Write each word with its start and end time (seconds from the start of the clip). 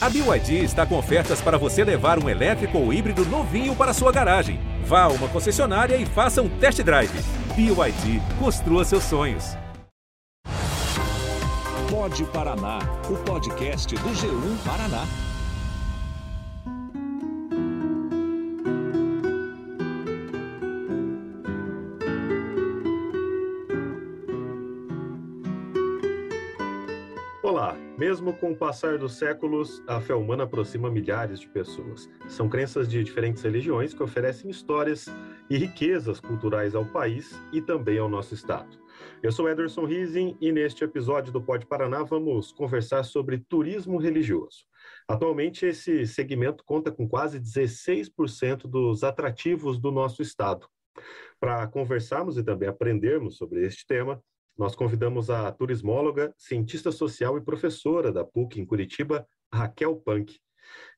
A 0.00 0.08
BYD 0.08 0.62
está 0.62 0.86
com 0.86 0.96
ofertas 0.96 1.40
para 1.40 1.58
você 1.58 1.82
levar 1.82 2.22
um 2.22 2.28
elétrico 2.28 2.78
ou 2.78 2.92
híbrido 2.92 3.24
novinho 3.26 3.74
para 3.74 3.92
sua 3.92 4.12
garagem. 4.12 4.60
Vá 4.84 5.02
a 5.02 5.08
uma 5.08 5.26
concessionária 5.26 5.96
e 5.96 6.06
faça 6.06 6.40
um 6.40 6.48
test 6.48 6.80
drive. 6.84 7.10
BYD, 7.56 8.22
construa 8.38 8.84
seus 8.84 9.02
sonhos. 9.02 9.56
Pode 11.90 12.22
Paraná, 12.26 12.78
o 13.10 13.16
podcast 13.24 13.92
do 13.92 14.10
G1 14.10 14.64
Paraná. 14.64 15.27
Mesmo 28.18 28.32
com 28.32 28.50
o 28.50 28.56
passar 28.56 28.98
dos 28.98 29.14
séculos, 29.16 29.80
a 29.86 30.00
fé 30.00 30.12
humana 30.12 30.42
aproxima 30.42 30.90
milhares 30.90 31.38
de 31.38 31.48
pessoas. 31.48 32.10
São 32.28 32.48
crenças 32.48 32.88
de 32.88 33.04
diferentes 33.04 33.44
religiões 33.44 33.94
que 33.94 34.02
oferecem 34.02 34.50
histórias 34.50 35.06
e 35.48 35.56
riquezas 35.56 36.18
culturais 36.18 36.74
ao 36.74 36.84
país 36.84 37.40
e 37.52 37.62
também 37.62 37.96
ao 37.96 38.08
nosso 38.08 38.34
estado. 38.34 38.76
Eu 39.22 39.30
sou 39.30 39.48
Ederson 39.48 39.84
Rising 39.84 40.36
e 40.40 40.50
neste 40.50 40.82
episódio 40.82 41.32
do 41.32 41.40
Pode 41.40 41.64
Paraná 41.66 42.02
vamos 42.02 42.50
conversar 42.50 43.04
sobre 43.04 43.38
turismo 43.38 43.98
religioso. 43.98 44.64
Atualmente, 45.06 45.64
esse 45.64 46.04
segmento 46.04 46.64
conta 46.64 46.90
com 46.90 47.08
quase 47.08 47.38
16% 47.38 48.62
dos 48.62 49.04
atrativos 49.04 49.78
do 49.78 49.92
nosso 49.92 50.22
estado. 50.22 50.66
Para 51.38 51.68
conversarmos 51.68 52.36
e 52.36 52.42
também 52.42 52.68
aprendermos 52.68 53.36
sobre 53.36 53.64
este 53.64 53.86
tema, 53.86 54.20
nós 54.58 54.74
convidamos 54.74 55.30
a 55.30 55.50
turismóloga, 55.52 56.34
cientista 56.36 56.90
social 56.90 57.38
e 57.38 57.40
professora 57.40 58.12
da 58.12 58.24
PUC 58.24 58.60
em 58.60 58.66
Curitiba, 58.66 59.24
Raquel 59.54 59.94
Punk. 59.96 60.36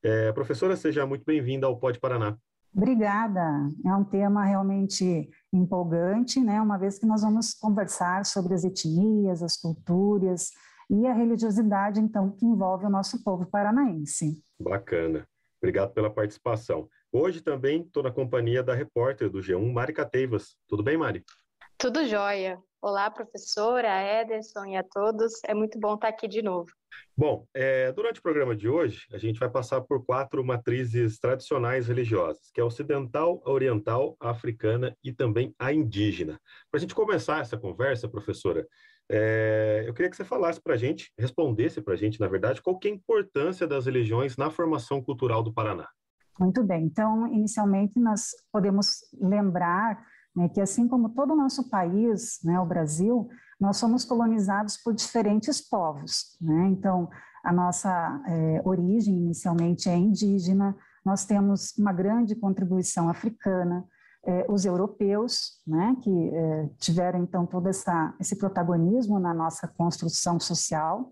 É, 0.03 0.33
professora, 0.33 0.75
seja 0.77 1.07
muito 1.07 1.25
bem-vinda 1.27 1.67
ao 1.67 1.79
Pode 1.79 2.01
Paraná. 2.01 2.37
Obrigada. 2.75 3.69
É 3.85 3.95
um 3.95 4.05
tema 4.05 4.45
realmente 4.45 5.29
empolgante, 5.53 6.41
né? 6.41 6.61
Uma 6.63 6.79
vez 6.79 6.99
que 6.99 7.07
nós 7.07 7.21
vamos 7.21 7.53
conversar 7.53 8.25
sobre 8.25 8.55
as 8.55 8.65
etnias, 8.65 9.43
as 9.43 9.57
culturas 9.57 10.51
e 10.89 11.07
a 11.07 11.13
religiosidade, 11.13 12.01
então, 12.01 12.31
que 12.31 12.47
envolve 12.47 12.87
o 12.87 12.91
nosso 12.91 13.23
povo 13.23 13.45
paranaense. 13.45 14.43
Bacana. 14.59 15.29
Obrigado 15.61 15.93
pela 15.93 16.09
participação. 16.09 16.89
Hoje 17.13 17.43
também 17.43 17.83
estou 17.83 18.03
na 18.03 18.11
companhia 18.11 18.63
da 18.63 18.75
repórter 18.75 19.29
do 19.29 19.41
G1, 19.41 19.71
Mari 19.71 19.93
Cateivas. 19.93 20.57
Tudo 20.67 20.83
bem, 20.83 20.97
Mari? 20.97 21.23
Tudo 21.77 22.07
jóia. 22.07 22.59
Olá, 22.83 23.11
professora, 23.11 23.89
Ederson 24.23 24.65
e 24.65 24.75
a 24.75 24.83
todos. 24.83 25.35
É 25.45 25.53
muito 25.53 25.79
bom 25.79 25.97
estar 25.97 26.09
aqui 26.09 26.27
de 26.27 26.41
novo. 26.41 26.71
Bom, 27.15 27.45
é, 27.53 27.93
durante 27.93 28.21
o 28.21 28.23
programa 28.23 28.57
de 28.57 28.71
hoje, 28.71 29.07
a 29.13 29.19
gente 29.19 29.39
vai 29.39 29.51
passar 29.51 29.83
por 29.83 30.03
quatro 30.03 30.43
matrizes 30.43 31.19
tradicionais 31.19 31.89
religiosas, 31.89 32.51
que 32.55 32.59
é 32.59 32.63
a 32.63 32.67
ocidental, 32.67 33.43
a 33.45 33.51
oriental, 33.51 34.17
a 34.19 34.31
africana 34.31 34.97
e 35.05 35.13
também 35.13 35.55
a 35.59 35.71
indígena. 35.75 36.41
Para 36.71 36.79
a 36.79 36.81
gente 36.81 36.95
começar 36.95 37.43
essa 37.43 37.59
conversa, 37.59 38.09
professora, 38.09 38.67
é, 39.11 39.85
eu 39.87 39.93
queria 39.93 40.09
que 40.09 40.17
você 40.17 40.25
falasse 40.25 40.59
para 40.59 40.73
a 40.73 40.79
gente, 40.79 41.13
respondesse 41.19 41.83
para 41.83 41.93
a 41.93 41.99
gente, 41.99 42.19
na 42.19 42.29
verdade, 42.29 42.63
qual 42.63 42.79
que 42.79 42.89
é 42.89 42.91
a 42.91 42.95
importância 42.95 43.67
das 43.67 43.85
religiões 43.85 44.39
na 44.39 44.51
formação 44.51 45.03
cultural 45.03 45.43
do 45.43 45.53
Paraná. 45.53 45.87
Muito 46.39 46.65
bem. 46.65 46.85
Então, 46.85 47.27
inicialmente, 47.27 48.01
nós 48.01 48.31
podemos 48.51 49.01
lembrar 49.21 50.03
né, 50.35 50.49
que 50.49 50.61
assim 50.61 50.89
como 50.89 51.11
todo 51.11 51.33
o 51.33 51.37
nosso 51.37 51.69
país, 51.69 52.39
né, 52.45 52.59
o 52.61 52.67
Brasil, 52.67 53.29
nós 53.61 53.77
somos 53.77 54.05
colonizados 54.05 54.77
por 54.77 54.95
diferentes 54.95 55.61
povos. 55.61 56.37
Né? 56.41 56.69
Então, 56.69 57.09
a 57.45 57.53
nossa 57.53 58.23
é, 58.27 58.63
origem 58.65 59.15
inicialmente 59.15 59.89
é 59.89 59.97
indígena, 59.97 60.77
nós 61.05 61.25
temos 61.25 61.77
uma 61.79 61.93
grande 61.93 62.35
contribuição 62.35 63.09
africana, 63.09 63.85
é, 64.25 64.45
os 64.51 64.65
europeus, 64.65 65.61
né, 65.67 65.97
que 66.03 66.29
é, 66.29 66.69
tiveram 66.79 67.23
então 67.23 67.47
todo 67.47 67.69
essa, 67.69 68.15
esse 68.21 68.37
protagonismo 68.37 69.19
na 69.19 69.33
nossa 69.33 69.67
construção 69.67 70.39
social. 70.39 71.11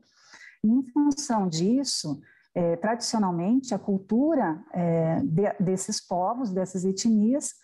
E, 0.62 0.69
em 0.69 0.83
função 0.93 1.49
disso, 1.49 2.21
é, 2.55 2.77
tradicionalmente, 2.77 3.75
a 3.75 3.79
cultura 3.79 4.62
é, 4.73 5.21
de, 5.23 5.53
desses 5.59 6.06
povos, 6.06 6.50
dessas 6.50 6.85
etnias, 6.85 7.55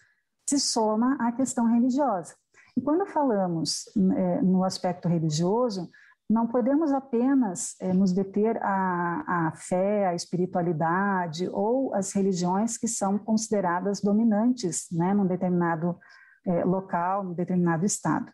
se 0.49 0.59
soma 0.59 1.17
à 1.21 1.33
questão 1.33 1.67
religiosa. 1.67 2.35
E 2.77 2.81
quando 2.81 3.07
falamos 3.07 3.85
é, 4.17 4.43
no 4.43 4.65
aspecto 4.65 5.09
religioso, 5.09 5.89
não 6.29 6.47
podemos 6.47 6.91
apenas 6.93 7.77
é, 7.81 7.93
nos 7.93 8.13
deter 8.13 8.59
à, 8.63 9.49
à, 9.49 9.53
fé, 9.53 10.07
à 10.07 10.15
espiritualidade 10.15 11.49
ou 11.53 11.95
às 11.95 12.13
religiões 12.13 12.79
que 12.79 12.89
são 12.89 13.19
consideradas 13.19 14.01
dominantes 14.01 14.87
né, 14.91 15.13
num 15.13 15.27
determinado 15.27 15.99
é, 16.47 16.65
local, 16.65 17.25
num 17.25 17.35
determinado 17.35 17.85
estado. 17.85 18.33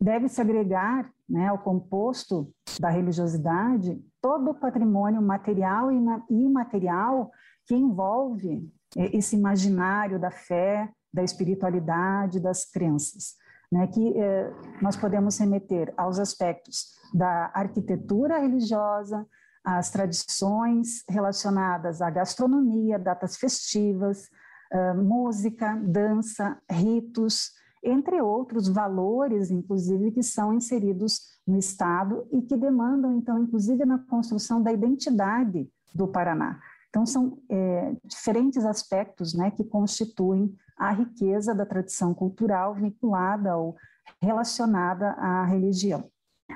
Deve-se 0.00 0.40
agregar 0.40 1.10
né, 1.28 1.48
ao 1.48 1.58
composto 1.58 2.52
da 2.78 2.90
religiosidade 2.90 3.98
todo 4.20 4.50
o 4.50 4.54
patrimônio 4.54 5.22
material 5.22 5.90
e 5.90 5.96
imaterial 6.30 7.30
que 7.66 7.74
envolve 7.74 8.70
é, 8.94 9.16
esse 9.16 9.36
imaginário 9.36 10.20
da 10.20 10.30
fé, 10.30 10.90
da 11.12 11.22
espiritualidade, 11.22 12.40
das 12.40 12.64
crenças, 12.64 13.34
né, 13.70 13.86
que 13.86 14.18
eh, 14.18 14.52
nós 14.80 14.96
podemos 14.96 15.38
remeter 15.38 15.92
aos 15.96 16.18
aspectos 16.18 16.94
da 17.12 17.50
arquitetura 17.54 18.38
religiosa, 18.38 19.26
às 19.66 19.90
tradições 19.90 21.02
relacionadas 21.08 22.00
à 22.00 22.08
gastronomia, 22.08 23.00
datas 23.00 23.36
festivas, 23.36 24.28
uh, 24.72 24.96
música, 24.96 25.74
dança, 25.84 26.56
ritos, 26.70 27.50
entre 27.82 28.22
outros 28.22 28.68
valores, 28.68 29.50
inclusive, 29.50 30.12
que 30.12 30.22
são 30.22 30.54
inseridos 30.54 31.20
no 31.44 31.58
Estado 31.58 32.26
e 32.30 32.42
que 32.42 32.56
demandam, 32.56 33.16
então, 33.16 33.38
inclusive, 33.42 33.84
na 33.84 33.98
construção 33.98 34.62
da 34.62 34.72
identidade 34.72 35.68
do 35.92 36.06
Paraná. 36.06 36.60
Então, 36.88 37.04
são 37.04 37.38
é, 37.48 37.94
diferentes 38.04 38.64
aspectos 38.64 39.34
né, 39.34 39.50
que 39.50 39.64
constituem 39.64 40.54
a 40.76 40.92
riqueza 40.92 41.54
da 41.54 41.64
tradição 41.64 42.14
cultural 42.14 42.74
vinculada 42.74 43.56
ou 43.56 43.76
relacionada 44.20 45.10
à 45.12 45.44
religião. 45.44 46.10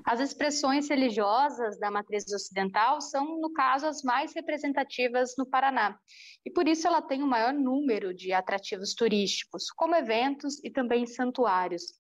As 0.05 0.21
expressões 0.21 0.89
religiosas 0.89 1.79
da 1.79 1.91
matriz 1.91 2.25
ocidental 2.33 3.01
são, 3.01 3.41
no 3.41 3.53
caso, 3.53 3.87
as 3.87 4.03
mais 4.03 4.33
representativas 4.33 5.35
no 5.37 5.45
Paraná, 5.45 5.99
e 6.47 6.51
por 6.51 6.69
isso 6.69 6.87
ela 6.87 7.03
tem 7.03 7.23
o 7.23 7.27
maior 7.27 7.53
número 7.53 8.15
de 8.15 8.33
atrativos 8.33 8.95
turísticos, 8.95 9.71
como 9.77 9.97
eventos 9.97 10.63
e 10.65 10.71
também 10.71 11.07
santuários. 11.07 12.00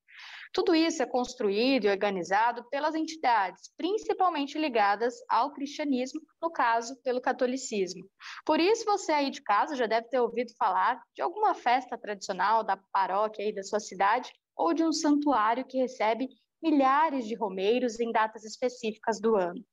Tudo 0.52 0.74
isso 0.74 1.00
é 1.02 1.06
construído 1.06 1.84
e 1.84 1.88
organizado 1.88 2.64
pelas 2.70 2.94
entidades, 2.96 3.72
principalmente 3.76 4.58
ligadas 4.58 5.14
ao 5.28 5.52
cristianismo, 5.52 6.20
no 6.42 6.50
caso, 6.50 7.00
pelo 7.02 7.20
catolicismo. 7.20 8.04
Por 8.44 8.58
isso, 8.58 8.84
você 8.84 9.12
aí 9.12 9.30
de 9.30 9.42
casa 9.42 9.76
já 9.76 9.86
deve 9.86 10.08
ter 10.08 10.18
ouvido 10.18 10.52
falar 10.58 11.00
de 11.14 11.22
alguma 11.22 11.54
festa 11.54 11.96
tradicional 11.96 12.64
da 12.64 12.76
paróquia 12.92 13.44
aí 13.44 13.54
da 13.54 13.62
sua 13.62 13.78
cidade 13.78 14.32
ou 14.56 14.74
de 14.74 14.82
um 14.82 14.92
santuário 14.92 15.64
que 15.64 15.78
recebe 15.78 16.28
milhares 16.60 17.26
de 17.26 17.34
romeiros 17.36 18.00
em 18.00 18.10
datas 18.10 18.44
específicas 18.44 19.20
do 19.20 19.36
ano. 19.36 19.64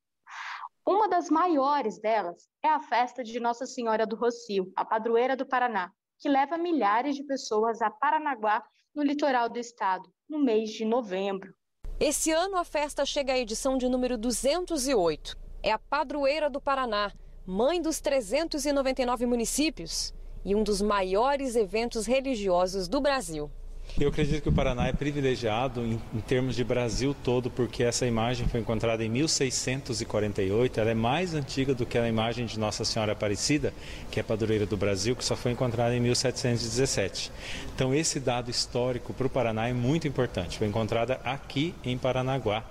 Uma 0.86 1.08
das 1.08 1.28
maiores 1.28 2.00
delas 2.00 2.48
é 2.64 2.68
a 2.68 2.80
festa 2.80 3.22
de 3.22 3.38
Nossa 3.38 3.66
Senhora 3.66 4.06
do 4.06 4.16
Rocio, 4.16 4.72
a 4.74 4.84
padroeira 4.84 5.36
do 5.36 5.46
Paraná, 5.46 5.92
que 6.18 6.28
leva 6.28 6.56
milhares 6.56 7.14
de 7.14 7.24
pessoas 7.24 7.82
a 7.82 7.90
Paranaguá, 7.90 8.64
no 8.94 9.02
litoral 9.02 9.48
do 9.48 9.58
estado, 9.58 10.08
no 10.28 10.38
mês 10.38 10.70
de 10.70 10.84
novembro. 10.84 11.54
Esse 12.00 12.30
ano 12.30 12.56
a 12.56 12.64
festa 12.64 13.04
chega 13.04 13.32
à 13.32 13.38
edição 13.38 13.76
de 13.76 13.88
número 13.88 14.16
208. 14.16 15.36
É 15.62 15.72
a 15.72 15.78
padroeira 15.78 16.48
do 16.48 16.60
Paraná, 16.60 17.12
mãe 17.44 17.82
dos 17.82 18.00
399 18.00 19.26
municípios 19.26 20.14
e 20.44 20.54
um 20.54 20.62
dos 20.62 20.80
maiores 20.80 21.56
eventos 21.56 22.06
religiosos 22.06 22.88
do 22.88 23.00
Brasil. 23.00 23.50
Eu 23.96 24.10
acredito 24.10 24.42
que 24.42 24.48
o 24.48 24.52
Paraná 24.52 24.86
é 24.86 24.92
privilegiado 24.92 25.84
em, 25.84 26.00
em, 26.14 26.20
termos 26.20 26.54
de 26.54 26.62
Brasil 26.62 27.16
todo, 27.24 27.50
porque 27.50 27.82
essa 27.82 28.06
imagem 28.06 28.46
foi 28.46 28.60
encontrada 28.60 29.04
em 29.04 29.08
1648. 29.08 30.78
Ela 30.78 30.90
é 30.90 30.94
mais 30.94 31.34
antiga 31.34 31.74
do 31.74 31.84
que 31.84 31.98
a 31.98 32.08
imagem 32.08 32.46
de 32.46 32.60
Nossa 32.60 32.84
Senhora 32.84 33.12
Aparecida, 33.12 33.72
que 34.10 34.20
é 34.20 34.22
padroeira 34.22 34.66
do 34.66 34.76
Brasil, 34.76 35.16
que 35.16 35.24
só 35.24 35.34
foi 35.34 35.50
encontrada 35.50 35.96
em 35.96 36.00
1717. 36.00 37.32
Então, 37.74 37.92
esse 37.92 38.20
dado 38.20 38.50
histórico 38.50 39.12
para 39.12 39.26
o 39.26 39.30
Paraná 39.30 39.68
é 39.68 39.72
muito 39.72 40.06
importante. 40.06 40.58
Foi 40.58 40.68
encontrada 40.68 41.20
aqui 41.24 41.74
em 41.82 41.98
Paranaguá, 41.98 42.62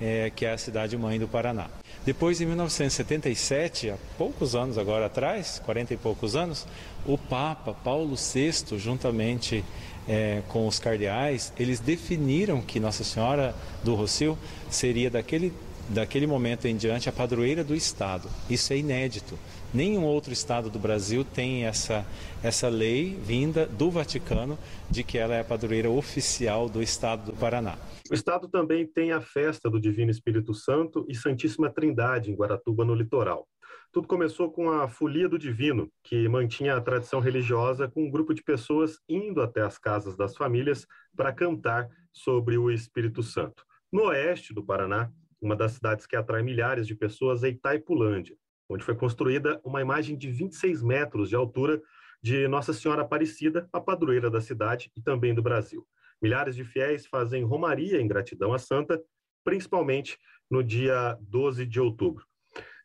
é, 0.00 0.32
que 0.34 0.44
é 0.44 0.52
a 0.52 0.58
cidade 0.58 0.96
mãe 0.96 1.20
do 1.20 1.28
Paraná. 1.28 1.68
Depois, 2.04 2.40
em 2.40 2.46
1977, 2.46 3.90
há 3.90 3.96
poucos 4.18 4.54
anos 4.54 4.76
agora 4.76 5.06
atrás, 5.06 5.62
40 5.64 5.94
e 5.94 5.96
poucos 5.96 6.36
anos, 6.36 6.66
o 7.06 7.16
Papa 7.16 7.72
Paulo 7.72 8.14
VI, 8.16 8.78
juntamente 8.78 9.64
é, 10.08 10.42
com 10.48 10.66
os 10.66 10.78
cardeais, 10.78 11.52
eles 11.58 11.80
definiram 11.80 12.60
que 12.60 12.78
Nossa 12.78 13.04
Senhora 13.04 13.54
do 13.82 13.94
Rocio 13.94 14.38
seria 14.70 15.10
daquele 15.10 15.52
daquele 15.88 16.26
momento 16.26 16.66
em 16.66 16.76
diante, 16.76 17.08
a 17.08 17.12
padroeira 17.12 17.62
do 17.62 17.74
Estado. 17.74 18.28
Isso 18.48 18.72
é 18.72 18.78
inédito. 18.78 19.38
Nenhum 19.72 20.04
outro 20.04 20.32
Estado 20.32 20.70
do 20.70 20.78
Brasil 20.78 21.24
tem 21.24 21.64
essa, 21.64 22.06
essa 22.42 22.68
lei 22.68 23.18
vinda 23.22 23.66
do 23.66 23.90
Vaticano 23.90 24.58
de 24.88 25.02
que 25.02 25.18
ela 25.18 25.34
é 25.34 25.40
a 25.40 25.44
padroeira 25.44 25.90
oficial 25.90 26.68
do 26.68 26.80
Estado 26.80 27.32
do 27.32 27.36
Paraná. 27.36 27.76
O 28.10 28.14
Estado 28.14 28.48
também 28.48 28.86
tem 28.86 29.12
a 29.12 29.20
festa 29.20 29.68
do 29.68 29.80
Divino 29.80 30.10
Espírito 30.10 30.54
Santo 30.54 31.04
e 31.08 31.14
Santíssima 31.14 31.70
Trindade 31.70 32.30
em 32.30 32.34
Guaratuba, 32.34 32.84
no 32.84 32.94
litoral. 32.94 33.48
Tudo 33.94 34.08
começou 34.08 34.50
com 34.50 34.72
a 34.72 34.88
Folia 34.88 35.28
do 35.28 35.38
Divino, 35.38 35.88
que 36.02 36.28
mantinha 36.28 36.74
a 36.74 36.80
tradição 36.80 37.20
religiosa 37.20 37.86
com 37.86 38.02
um 38.02 38.10
grupo 38.10 38.34
de 38.34 38.42
pessoas 38.42 38.98
indo 39.08 39.40
até 39.40 39.60
as 39.60 39.78
casas 39.78 40.16
das 40.16 40.36
famílias 40.36 40.84
para 41.16 41.32
cantar 41.32 41.88
sobre 42.12 42.58
o 42.58 42.72
Espírito 42.72 43.22
Santo. 43.22 43.64
No 43.92 44.06
oeste 44.06 44.52
do 44.52 44.64
Paraná, 44.64 45.12
uma 45.40 45.54
das 45.54 45.74
cidades 45.74 46.06
que 46.06 46.16
atrai 46.16 46.42
milhares 46.42 46.88
de 46.88 46.96
pessoas 46.96 47.44
é 47.44 47.50
Itaipulândia, 47.50 48.36
onde 48.68 48.82
foi 48.82 48.96
construída 48.96 49.60
uma 49.62 49.80
imagem 49.80 50.18
de 50.18 50.28
26 50.28 50.82
metros 50.82 51.28
de 51.28 51.36
altura 51.36 51.80
de 52.20 52.48
Nossa 52.48 52.72
Senhora 52.72 53.02
Aparecida, 53.02 53.68
a 53.72 53.80
padroeira 53.80 54.28
da 54.28 54.40
cidade 54.40 54.90
e 54.96 55.00
também 55.00 55.32
do 55.32 55.40
Brasil. 55.40 55.86
Milhares 56.20 56.56
de 56.56 56.64
fiéis 56.64 57.06
fazem 57.06 57.44
romaria 57.44 58.00
em 58.00 58.08
gratidão 58.08 58.52
à 58.52 58.58
santa, 58.58 59.00
principalmente 59.44 60.18
no 60.50 60.64
dia 60.64 61.16
12 61.20 61.64
de 61.64 61.80
outubro. 61.80 62.26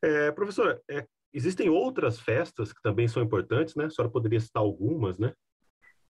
É, 0.01 0.31
professora, 0.31 0.81
é, 0.89 1.05
existem 1.33 1.69
outras 1.69 2.19
festas 2.19 2.71
que 2.71 2.81
também 2.81 3.07
são 3.07 3.21
importantes, 3.21 3.75
né? 3.75 3.85
A 3.85 3.89
senhora 3.89 4.11
poderia 4.11 4.39
citar 4.39 4.61
algumas, 4.61 5.17
né? 5.17 5.33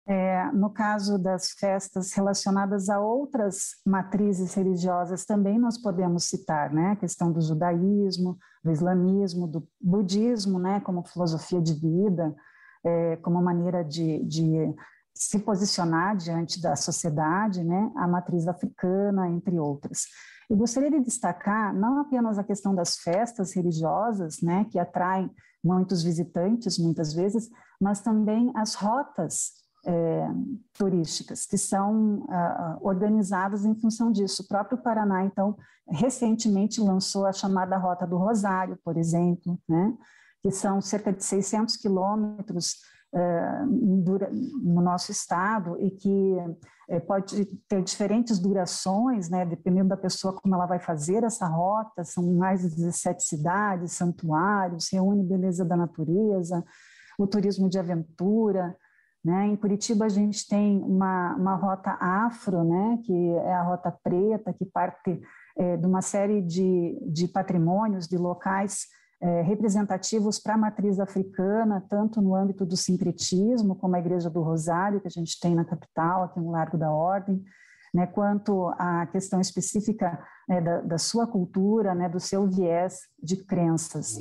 É, 0.07 0.51
no 0.53 0.71
caso 0.71 1.19
das 1.19 1.51
festas 1.51 2.13
relacionadas 2.13 2.89
a 2.89 2.99
outras 2.99 3.75
matrizes 3.85 4.55
religiosas, 4.55 5.23
também 5.23 5.59
nós 5.59 5.77
podemos 5.77 6.23
citar 6.23 6.73
né, 6.73 6.93
a 6.93 6.95
questão 6.95 7.31
do 7.31 7.39
judaísmo, 7.39 8.35
do 8.63 8.71
islamismo, 8.71 9.45
do 9.45 9.67
budismo, 9.79 10.57
né, 10.57 10.79
como 10.79 11.05
filosofia 11.05 11.61
de 11.61 11.73
vida, 11.75 12.35
é, 12.83 13.17
como 13.17 13.39
maneira 13.39 13.83
de, 13.83 14.25
de, 14.25 14.73
se 15.13 15.37
posicionar 15.37 16.17
diante 16.17 16.59
da 16.59 16.75
sociedade, 16.75 17.63
né, 17.63 17.91
a 17.95 18.07
matriz 18.07 18.47
africana, 18.47 19.29
entre 19.29 19.59
outras. 19.59 20.05
Eu 20.49 20.57
gostaria 20.57 20.89
de 20.89 20.99
destacar 21.01 21.73
não 21.73 21.99
apenas 21.99 22.39
a 22.39 22.43
questão 22.43 22.73
das 22.73 22.97
festas 22.97 23.53
religiosas, 23.53 24.41
né, 24.41 24.65
que 24.71 24.79
atraem 24.79 25.29
muitos 25.63 26.01
visitantes 26.01 26.79
muitas 26.79 27.13
vezes, 27.13 27.49
mas 27.79 28.01
também 28.01 28.51
as 28.55 28.73
rotas 28.73 29.59
é, 29.85 30.27
turísticas, 30.73 31.45
que 31.45 31.57
são 31.57 32.19
uh, 32.19 32.77
organizadas 32.81 33.63
em 33.63 33.75
função 33.79 34.11
disso. 34.11 34.43
O 34.43 34.47
próprio 34.47 34.77
Paraná, 34.77 35.23
então, 35.23 35.55
recentemente 35.87 36.81
lançou 36.81 37.25
a 37.25 37.31
chamada 37.31 37.77
Rota 37.77 38.05
do 38.05 38.17
Rosário, 38.17 38.77
por 38.83 38.97
exemplo, 38.97 39.57
né, 39.67 39.93
que 40.41 40.51
são 40.51 40.81
cerca 40.81 41.13
de 41.13 41.23
600 41.23 41.77
quilômetros 41.77 42.77
no 43.13 44.81
nosso 44.81 45.11
estado 45.11 45.77
e 45.79 45.91
que 45.91 46.35
uh, 46.89 47.01
pode 47.07 47.45
ter 47.67 47.81
diferentes 47.83 48.39
durações, 48.39 49.29
né, 49.29 49.45
dependendo 49.45 49.89
da 49.89 49.97
pessoa 49.97 50.33
como 50.33 50.53
ela 50.53 50.65
vai 50.65 50.79
fazer 50.79 51.23
essa 51.23 51.47
rota, 51.47 52.03
são 52.03 52.23
mais 52.35 52.61
de 52.61 52.75
17 52.75 53.23
cidades, 53.23 53.93
santuários, 53.93 54.89
reúne 54.91 55.23
beleza 55.23 55.65
da 55.65 55.75
natureza, 55.75 56.63
o 57.17 57.25
turismo 57.25 57.67
de 57.67 57.79
aventura, 57.79 58.75
né? 59.23 59.47
Em 59.47 59.55
Curitiba 59.55 60.05
a 60.05 60.09
gente 60.09 60.47
tem 60.47 60.81
uma, 60.81 61.35
uma 61.35 61.55
rota 61.55 61.97
afro, 61.99 62.63
né? 62.63 62.99
que 63.03 63.13
é 63.13 63.53
a 63.53 63.63
rota 63.63 63.91
preta, 63.91 64.53
que 64.53 64.65
parte 64.65 65.21
é, 65.57 65.75
de 65.75 65.85
uma 65.85 66.01
série 66.01 66.41
de, 66.41 66.97
de 67.05 67.27
patrimônios, 67.27 68.07
de 68.07 68.17
locais 68.17 68.87
é, 69.21 69.41
representativos 69.41 70.39
para 70.39 70.53
a 70.53 70.57
matriz 70.57 70.99
africana, 70.99 71.83
tanto 71.89 72.21
no 72.21 72.33
âmbito 72.33 72.65
do 72.65 72.77
sincretismo, 72.77 73.75
como 73.75 73.95
a 73.95 73.99
Igreja 73.99 74.29
do 74.29 74.41
Rosário, 74.41 75.01
que 75.01 75.07
a 75.07 75.11
gente 75.11 75.39
tem 75.39 75.53
na 75.53 75.65
capital, 75.65 76.23
aqui 76.23 76.39
no 76.39 76.51
Largo 76.51 76.77
da 76.77 76.91
Ordem, 76.91 77.43
né, 77.93 78.07
quanto 78.07 78.67
à 78.77 79.05
questão 79.07 79.41
específica 79.41 80.23
é, 80.49 80.61
da, 80.61 80.81
da, 80.81 80.97
sua 80.97 81.27
cultura, 81.27 81.93
né, 81.93 82.07
do 82.07 82.19
seu 82.19 82.47
viés 82.47 82.99
de 83.21 83.43
crenças. 83.43 84.15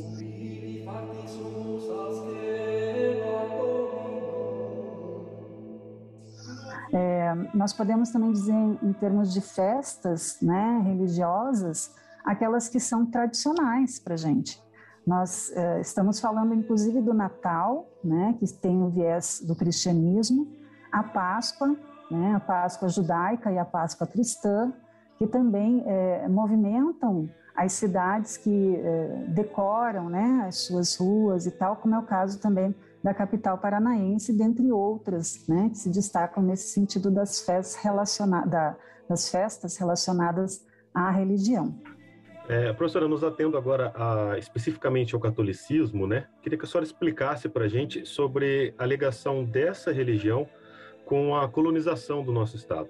É, 6.91 7.35
nós 7.55 7.75
podemos 7.75 8.11
também 8.11 8.33
dizer, 8.33 8.55
em 8.83 8.93
termos 8.95 9.33
de 9.33 9.43
festas 9.43 10.39
né, 10.41 10.83
religiosas, 10.85 11.95
aquelas 12.25 12.69
que 12.69 12.81
são 12.81 13.07
tradicionais 13.07 13.99
para 13.99 14.15
a 14.15 14.17
gente. 14.17 14.61
Nós 15.09 15.51
é, 15.57 15.81
estamos 15.81 16.21
falando, 16.21 16.53
inclusive, 16.53 17.01
do 17.01 17.15
Natal, 17.15 17.89
né, 18.05 18.37
que 18.39 18.47
tem 18.53 18.83
o 18.83 18.91
viés 18.91 19.41
do 19.43 19.57
cristianismo, 19.57 20.47
a 20.93 21.03
Páscoa, 21.03 21.75
né, 22.11 22.35
a 22.35 22.41
Páscoa 22.41 22.91
judaica 22.91 23.51
e 23.51 23.57
a 23.57 23.65
Páscoa 23.65 24.07
cristã, 24.07 24.71
que 25.17 25.27
também 25.27 25.83
é, 25.87 26.29
movimentam 26.29 27.27
as 27.57 27.73
cidades 27.73 28.37
que 28.37 28.77
é, 28.77 29.25
decoram 29.29 30.11
né, 30.11 30.45
as 30.47 30.57
suas 30.67 30.95
ruas 30.97 31.47
e 31.47 31.53
tal, 31.53 31.77
como 31.77 31.95
é 31.95 31.99
o 31.99 32.03
caso 32.03 32.39
também 32.39 32.75
da 33.03 33.15
capital 33.15 33.57
paranaense, 33.57 34.31
dentre 34.37 34.71
outras, 34.71 35.43
né, 35.49 35.71
que 35.71 35.79
se 35.79 35.89
destacam 35.89 36.43
nesse 36.43 36.69
sentido 36.69 37.11
das 37.11 37.41
festas, 37.41 37.83
relaciona 37.83 38.45
das 39.09 39.31
festas 39.31 39.79
relacionadas 39.79 40.63
à 40.93 41.11
religião. 41.11 41.75
É, 42.49 42.73
professora, 42.73 43.07
nos 43.07 43.23
atendo 43.23 43.59
agora 43.59 43.93
a, 43.95 44.39
especificamente 44.39 45.15
ao 45.15 45.21
catolicismo, 45.21 46.07
né? 46.07 46.27
Queria 46.41 46.59
que 46.59 46.65
a 46.65 46.69
senhora 46.69 46.87
explicasse 46.87 47.47
para 47.47 47.67
a 47.67 47.69
gente 47.69 48.07
sobre 48.07 48.75
a 48.79 48.87
ligação 48.87 49.45
dessa 49.45 49.93
religião 49.93 50.49
com 51.05 51.37
a 51.37 51.47
colonização 51.47 52.25
do 52.25 52.33
nosso 52.33 52.57
estado. 52.57 52.89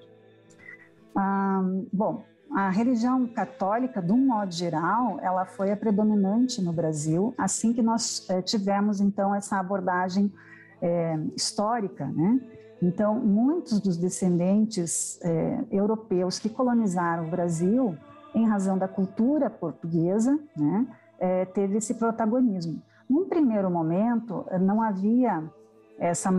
Ah, 1.17 1.61
bom, 1.93 2.25
a 2.53 2.71
religião 2.71 3.27
católica, 3.27 4.01
de 4.01 4.13
um 4.13 4.27
modo 4.27 4.53
geral, 4.53 5.19
ela 5.21 5.45
foi 5.45 5.73
a 5.73 5.77
predominante 5.77 6.63
no 6.63 6.73
Brasil, 6.73 7.35
assim 7.37 7.73
que 7.73 7.83
nós 7.83 8.31
é, 8.31 8.41
tivemos, 8.41 9.01
então, 9.01 9.35
essa 9.35 9.59
abordagem 9.59 10.33
é, 10.81 11.19
histórica, 11.37 12.07
né? 12.07 12.41
Então, 12.81 13.17
muitos 13.17 13.81
dos 13.81 13.97
descendentes 13.97 15.21
é, 15.21 15.65
europeus 15.71 16.39
que 16.39 16.49
colonizaram 16.49 17.27
o 17.27 17.31
Brasil, 17.31 17.97
em 18.39 18.47
razão 18.47 18.79
da 18.79 18.89
cultura 18.89 19.51
portuguesa, 19.51 20.39
né, 20.57 20.87
teve 21.53 21.79
esse 21.79 21.95
protagonismo. 21.95 22.81
Num 23.09 23.29
primeiro 23.29 23.71
momento, 23.71 24.47
não 24.61 24.81
havia 24.81 25.43
essa 25.99 26.31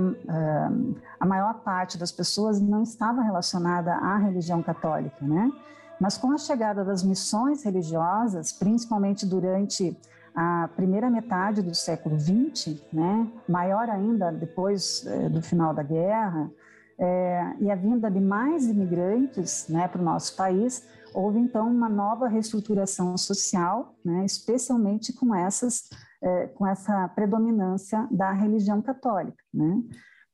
a 1.19 1.25
maior 1.25 1.55
parte 1.55 1.97
das 1.97 2.11
pessoas 2.13 2.61
não 2.61 2.83
estava 2.83 3.21
relacionada 3.21 3.93
à 3.93 4.17
religião 4.17 4.63
católica, 4.63 5.17
né? 5.25 5.51
Mas 5.99 6.17
com 6.17 6.31
a 6.31 6.37
chegada 6.37 6.83
das 6.83 7.03
missões 7.03 7.63
religiosas, 7.63 8.53
principalmente 8.53 9.25
durante 9.25 9.97
a 10.33 10.69
primeira 10.75 11.09
metade 11.09 11.61
do 11.61 11.75
século 11.75 12.17
XX, 12.17 12.81
né, 12.93 13.27
maior 13.47 13.89
ainda 13.89 14.31
depois 14.31 15.05
é, 15.05 15.27
do 15.27 15.41
final 15.41 15.73
da 15.73 15.83
guerra, 15.83 16.49
é, 16.97 17.53
e 17.59 17.69
a 17.69 17.75
vinda 17.75 18.09
de 18.09 18.19
mais 18.21 18.67
imigrantes 18.67 19.67
né, 19.67 19.87
para 19.87 20.01
o 20.01 20.03
nosso 20.03 20.35
país, 20.37 20.87
houve 21.13 21.39
então 21.39 21.69
uma 21.69 21.89
nova 21.89 22.27
reestruturação 22.27 23.17
social, 23.17 23.95
né, 24.03 24.25
especialmente 24.25 25.13
com 25.13 25.33
essas, 25.33 25.89
é, 26.21 26.47
com 26.47 26.65
essa 26.65 27.07
predominância 27.09 28.07
da 28.11 28.31
religião 28.31 28.81
católica. 28.81 29.43
Né. 29.53 29.81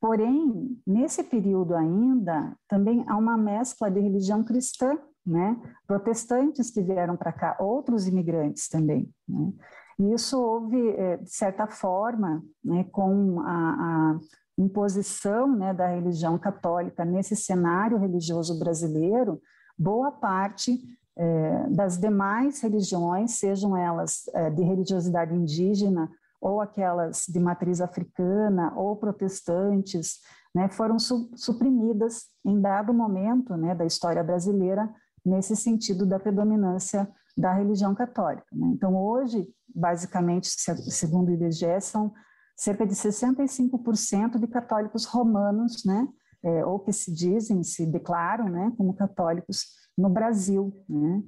Porém, 0.00 0.78
nesse 0.86 1.22
período 1.24 1.74
ainda, 1.74 2.56
também 2.68 3.04
há 3.08 3.16
uma 3.16 3.36
mescla 3.36 3.90
de 3.90 4.00
religião 4.00 4.44
cristã 4.44 4.98
né? 5.26 5.60
Protestantes 5.86 6.70
que 6.70 6.80
vieram 6.80 7.16
para 7.16 7.32
cá, 7.32 7.56
outros 7.58 8.06
imigrantes 8.06 8.68
também, 8.68 9.10
né? 9.28 9.52
E 9.98 10.12
isso 10.12 10.38
houve, 10.38 10.90
é, 10.90 11.16
de 11.16 11.34
certa 11.34 11.66
forma, 11.66 12.44
né, 12.62 12.84
com 12.92 13.40
a, 13.40 13.46
a 13.46 14.20
imposição 14.58 15.56
né, 15.56 15.72
da 15.72 15.86
religião 15.86 16.38
católica 16.38 17.02
nesse 17.02 17.34
cenário 17.34 17.96
religioso 17.96 18.58
brasileiro, 18.58 19.40
boa 19.78 20.10
parte 20.10 20.78
é, 21.16 21.68
das 21.70 21.98
demais 21.98 22.60
religiões, 22.60 23.32
sejam 23.32 23.76
elas 23.76 24.28
é, 24.34 24.50
de 24.50 24.62
religiosidade 24.62 25.34
indígena 25.34 26.10
ou 26.40 26.60
aquelas 26.60 27.24
de 27.26 27.40
matriz 27.40 27.80
africana 27.80 28.72
ou 28.76 28.96
protestantes, 28.96 30.20
né, 30.54 30.68
foram 30.68 30.98
su 30.98 31.30
suprimidas 31.34 32.26
em 32.44 32.60
dado 32.60 32.92
momento 32.92 33.56
né, 33.56 33.74
da 33.74 33.84
história 33.84 34.22
brasileira 34.22 34.88
nesse 35.24 35.56
sentido 35.56 36.06
da 36.06 36.18
predominância 36.20 37.08
da 37.36 37.52
religião 37.52 37.94
católica. 37.94 38.46
Né? 38.52 38.68
Então, 38.68 38.96
hoje, 38.96 39.48
basicamente, 39.74 40.48
segundo 40.48 41.28
o 41.28 41.32
IBGE, 41.32 41.80
são 41.80 42.12
cerca 42.56 42.86
de 42.86 42.94
65% 42.94 44.38
de 44.38 44.46
católicos 44.46 45.04
romanos, 45.04 45.84
né? 45.84 46.08
É, 46.46 46.64
ou 46.64 46.78
que 46.78 46.92
se 46.92 47.12
dizem, 47.12 47.64
se 47.64 47.84
declaram 47.84 48.48
né, 48.48 48.72
como 48.76 48.94
católicos 48.94 49.64
no 49.98 50.08
Brasil. 50.08 50.72
Né? 50.88 51.22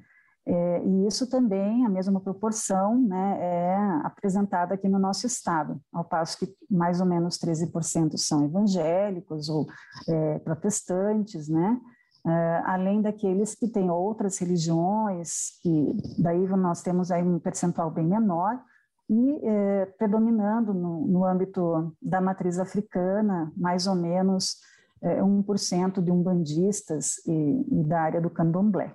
É, 0.46 0.82
e 0.84 1.06
isso 1.06 1.28
também, 1.28 1.84
a 1.84 1.88
mesma 1.88 2.20
proporção, 2.20 2.98
né, 3.02 3.38
é 3.38 3.76
apresentada 4.06 4.74
aqui 4.74 4.88
no 4.88 4.98
nosso 4.98 5.26
estado, 5.26 5.78
ao 5.92 6.04
passo 6.04 6.38
que 6.38 6.54
mais 6.70 7.00
ou 7.00 7.06
menos 7.06 7.36
13% 7.36 8.16
são 8.16 8.44
evangélicos 8.44 9.48
ou 9.48 9.66
é, 10.08 10.38
protestantes, 10.38 11.48
né, 11.48 11.78
é, 12.26 12.62
além 12.64 13.02
daqueles 13.02 13.54
que 13.54 13.68
têm 13.68 13.90
outras 13.90 14.38
religiões, 14.38 15.58
que 15.62 15.96
daí 16.18 16.46
nós 16.48 16.80
temos 16.80 17.10
aí 17.10 17.22
um 17.22 17.38
percentual 17.38 17.90
bem 17.90 18.06
menor, 18.06 18.58
e 19.10 19.40
é, 19.42 19.86
predominando 19.98 20.74
no, 20.74 21.06
no, 21.06 21.24
âmbito 21.24 21.94
da 22.00 22.20
matriz 22.20 22.58
africana, 22.58 23.50
mais 23.56 23.86
ou 23.86 23.94
menos 23.94 24.56
é, 25.02 25.20
1% 25.20 26.02
de 26.02 26.10
umbandistas 26.10 27.18
e, 27.26 27.80
e 27.80 27.84
da 27.84 28.00
área 28.00 28.20
do 28.20 28.30
candomblé. 28.30 28.94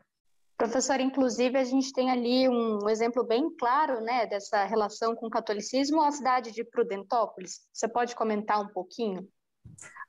Professor, 0.58 1.00
inclusive, 1.00 1.58
a 1.58 1.64
gente 1.64 1.92
tem 1.92 2.12
ali 2.12 2.48
um 2.48 2.88
exemplo 2.88 3.24
bem 3.24 3.50
claro 3.58 4.00
né, 4.02 4.26
dessa 4.28 4.64
relação 4.66 5.16
com 5.16 5.28
o 5.28 5.30
catolicismo, 5.30 6.02
a 6.02 6.12
cidade 6.12 6.52
de 6.52 6.64
Prudentópolis. 6.64 7.62
Você 7.74 7.88
pode 7.88 8.16
comentar 8.16 8.62
um 8.62 8.68
pouquinho? 8.68 9.28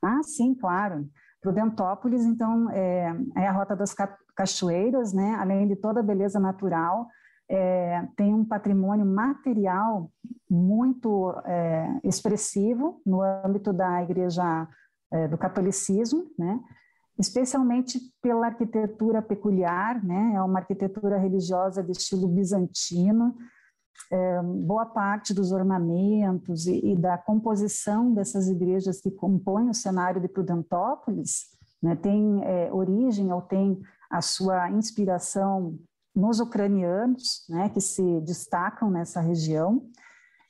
Ah, 0.01 0.21
sim, 0.23 0.53
claro. 0.55 1.09
Prudentópolis, 1.41 2.23
então, 2.25 2.69
é, 2.71 3.13
é 3.37 3.47
a 3.47 3.51
Rota 3.51 3.75
das 3.75 3.93
Cachoeiras, 4.35 5.13
né? 5.13 5.35
além 5.39 5.67
de 5.67 5.75
toda 5.75 5.99
a 5.99 6.03
beleza 6.03 6.39
natural, 6.39 7.07
é, 7.49 8.07
tem 8.15 8.33
um 8.33 8.45
patrimônio 8.45 9.05
material 9.05 10.11
muito 10.49 11.31
é, 11.45 11.99
expressivo 12.03 13.01
no 13.05 13.21
âmbito 13.21 13.71
da 13.71 14.01
igreja 14.01 14.67
é, 15.11 15.27
do 15.27 15.37
catolicismo, 15.37 16.25
né? 16.37 16.59
especialmente 17.17 17.99
pela 18.21 18.47
arquitetura 18.47 19.21
peculiar, 19.21 20.03
né? 20.03 20.33
é 20.35 20.41
uma 20.41 20.59
arquitetura 20.59 21.17
religiosa 21.17 21.81
de 21.81 21.91
estilo 21.91 22.27
bizantino, 22.27 23.35
é, 24.11 24.41
boa 24.41 24.85
parte 24.85 25.33
dos 25.33 25.51
ornamentos 25.51 26.67
e, 26.67 26.91
e, 26.91 26.95
da 26.95 27.17
composição 27.17 28.13
dessas 28.13 28.47
igrejas 28.47 29.01
que 29.01 29.09
compõem 29.09 29.69
o 29.69 29.73
cenário 29.73 30.21
de 30.21 30.27
Prudentópolis 30.27 31.45
né, 31.81 31.95
tem 31.95 32.43
é, 32.43 32.71
origem 32.73 33.31
ou 33.31 33.41
tem 33.41 33.79
a 34.09 34.21
sua 34.21 34.69
inspiração 34.69 35.77
nos 36.15 36.39
ucranianos, 36.39 37.45
né, 37.49 37.69
que 37.69 37.81
se 37.81 38.21
destacam 38.21 38.89
nessa 38.89 39.19
região. 39.19 39.85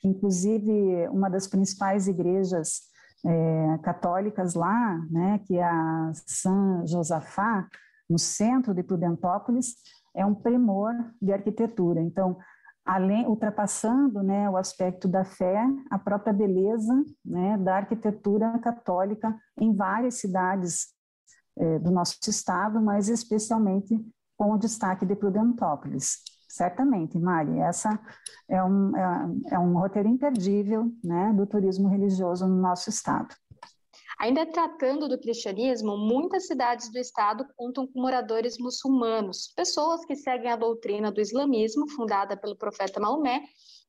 Inclusive, 0.04 1.08
uma 1.08 1.28
das 1.28 1.46
principais 1.46 2.06
igrejas 2.06 2.82
é, 3.24 3.78
católicas 3.82 4.54
lá, 4.54 4.98
né, 5.10 5.40
que 5.46 5.56
é 5.56 5.64
a 5.64 6.12
São 6.26 6.86
Josafá, 6.86 7.66
no 8.08 8.18
centro 8.18 8.74
de 8.74 8.82
Prudentópolis, 8.82 9.74
é 10.14 10.24
um 10.24 10.34
primor 10.34 10.92
de 11.20 11.32
arquitetura. 11.32 12.00
Então, 12.00 12.38
além 12.84 13.26
ultrapassando 13.26 14.22
né, 14.22 14.48
o 14.48 14.56
aspecto 14.56 15.08
da 15.08 15.24
fé, 15.24 15.66
a 15.90 15.98
própria 15.98 16.32
beleza 16.32 16.94
né, 17.24 17.58
da 17.58 17.76
arquitetura 17.76 18.58
católica 18.60 19.36
em 19.58 19.74
várias 19.74 20.14
cidades 20.14 20.94
é, 21.58 21.78
do 21.78 21.90
nosso 21.90 22.18
estado, 22.28 22.80
mas 22.80 23.08
especialmente 23.08 24.00
com 24.36 24.52
o 24.52 24.58
destaque 24.58 25.04
de 25.04 25.16
Prudentópolis. 25.16 26.18
Certamente, 26.56 27.18
Mari, 27.18 27.58
essa 27.58 28.00
é 28.48 28.64
um, 28.64 28.96
é, 28.96 29.54
é 29.56 29.58
um 29.58 29.78
roteiro 29.78 30.08
imperdível 30.08 30.90
né, 31.04 31.30
do 31.36 31.46
turismo 31.46 31.86
religioso 31.86 32.46
no 32.46 32.56
nosso 32.56 32.88
estado. 32.88 33.34
Ainda 34.18 34.46
tratando 34.46 35.06
do 35.06 35.20
cristianismo, 35.20 35.98
muitas 35.98 36.46
cidades 36.46 36.90
do 36.90 36.98
estado 36.98 37.46
contam 37.54 37.86
com 37.86 38.00
moradores 38.00 38.56
muçulmanos, 38.56 39.52
pessoas 39.54 40.02
que 40.06 40.16
seguem 40.16 40.50
a 40.50 40.56
doutrina 40.56 41.12
do 41.12 41.20
islamismo, 41.20 41.90
fundada 41.90 42.34
pelo 42.38 42.56
profeta 42.56 42.98
Maomé, 42.98 43.42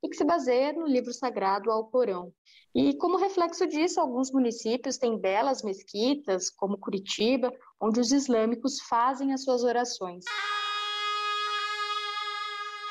e 0.04 0.10
que 0.10 0.18
se 0.18 0.26
baseia 0.26 0.74
no 0.74 0.86
livro 0.86 1.14
sagrado 1.14 1.72
Alcorão. 1.72 2.34
E 2.76 2.98
como 2.98 3.18
reflexo 3.18 3.66
disso, 3.66 4.02
alguns 4.02 4.30
municípios 4.30 4.98
têm 4.98 5.18
belas 5.18 5.64
mesquitas, 5.64 6.50
como 6.50 6.78
Curitiba, 6.78 7.50
onde 7.82 8.02
os 8.02 8.12
islâmicos 8.12 8.82
fazem 8.82 9.32
as 9.32 9.46
suas 9.46 9.64
orações. 9.64 10.26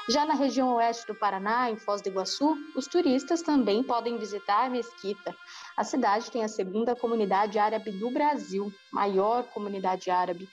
Já 0.08 0.25
na 0.25 0.34
região 0.34 0.75
oeste 0.75 1.04
do 1.06 1.16
Paraná, 1.16 1.68
em 1.68 1.76
Foz 1.76 2.00
do 2.00 2.08
Iguaçu, 2.08 2.56
os 2.76 2.86
turistas 2.86 3.42
também 3.42 3.82
podem 3.82 4.16
visitar 4.16 4.66
a 4.66 4.70
Mesquita. 4.70 5.34
A 5.76 5.82
cidade 5.82 6.30
tem 6.30 6.44
a 6.44 6.48
segunda 6.48 6.94
comunidade 6.94 7.58
árabe 7.58 7.90
do 7.90 8.08
Brasil, 8.12 8.72
maior 8.92 9.42
comunidade 9.44 10.08
árabe. 10.08 10.48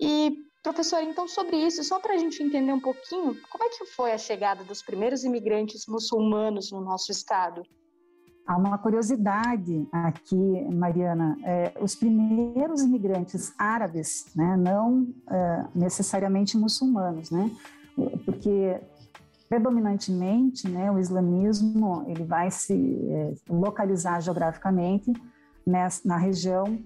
E, 0.00 0.38
professor, 0.62 1.02
então 1.02 1.28
sobre 1.28 1.56
isso, 1.58 1.84
só 1.84 2.00
para 2.00 2.14
a 2.14 2.18
gente 2.18 2.42
entender 2.42 2.72
um 2.72 2.80
pouquinho, 2.80 3.36
como 3.50 3.64
é 3.64 3.68
que 3.68 3.84
foi 3.84 4.12
a 4.12 4.18
chegada 4.18 4.64
dos 4.64 4.80
primeiros 4.80 5.24
imigrantes 5.24 5.86
muçulmanos 5.86 6.72
no 6.72 6.80
nosso 6.80 7.12
estado? 7.12 7.62
Há 8.46 8.56
uma 8.56 8.78
curiosidade 8.78 9.88
aqui, 9.92 10.36
Mariana. 10.72 11.36
É, 11.42 11.74
os 11.80 11.96
primeiros 11.96 12.80
imigrantes 12.80 13.52
árabes, 13.58 14.26
né, 14.36 14.56
não 14.56 15.12
é, 15.28 15.64
necessariamente 15.74 16.56
muçulmanos, 16.56 17.30
né, 17.30 17.50
porque 18.24 18.80
predominantemente, 19.48 20.68
né, 20.68 20.90
o 20.90 20.98
islamismo 20.98 22.04
ele 22.06 22.24
vai 22.24 22.50
se 22.50 22.74
é, 23.08 23.34
localizar 23.48 24.20
geograficamente 24.20 25.12
nessa, 25.64 26.06
na 26.06 26.16
região 26.16 26.78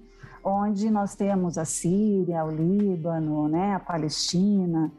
onde 0.42 0.90
nós 0.90 1.14
temos 1.14 1.58
a 1.58 1.64
Síria, 1.64 2.44
o 2.44 2.50
Líbano, 2.50 3.48
né, 3.48 3.74
a 3.74 3.80
Palestina, 3.80 4.90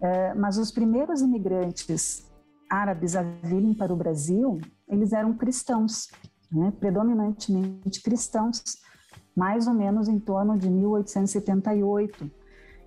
é, 0.00 0.34
mas 0.34 0.58
os 0.58 0.70
primeiros 0.70 1.20
imigrantes 1.20 2.28
árabes 2.68 3.14
a 3.14 3.22
virem 3.22 3.74
para 3.74 3.92
o 3.92 3.96
Brasil, 3.96 4.60
eles 4.88 5.12
eram 5.12 5.34
cristãos, 5.34 6.08
né, 6.50 6.72
predominantemente 6.78 8.02
cristãos, 8.02 8.62
mais 9.36 9.66
ou 9.66 9.74
menos 9.74 10.08
em 10.08 10.18
torno 10.18 10.56
de 10.56 10.68
1878 10.68 12.30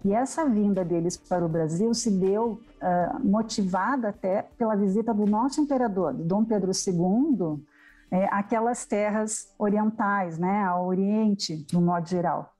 e 0.03 0.13
essa 0.13 0.45
vinda 0.45 0.85
deles 0.85 1.17
para 1.17 1.45
o 1.45 1.49
Brasil 1.49 1.93
se 1.93 2.11
deu 2.11 2.53
uh, 2.53 3.27
motivada 3.27 4.09
até 4.09 4.43
pela 4.57 4.75
visita 4.75 5.13
do 5.13 5.25
nosso 5.25 5.59
imperador, 5.59 6.13
Dom 6.13 6.45
Pedro 6.45 6.71
II, 6.71 7.63
é, 8.11 8.25
aquelas 8.31 8.85
terras 8.85 9.53
orientais, 9.57 10.37
né, 10.37 10.63
ao 10.63 10.87
Oriente, 10.87 11.65
no 11.73 11.81
modo 11.81 12.07
geral. 12.07 12.53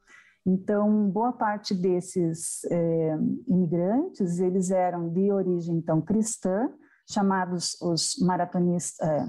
Então, 0.45 1.09
boa 1.09 1.33
parte 1.33 1.73
desses 1.73 2.63
é, 2.65 3.17
imigrantes, 3.47 4.39
eles 4.39 4.71
eram 4.71 5.09
de 5.09 5.31
origem, 5.31 5.75
então, 5.75 6.01
cristã, 6.01 6.69
chamados 7.09 7.79
os 7.81 8.15
maratonistas, 8.21 9.07
é, 9.07 9.25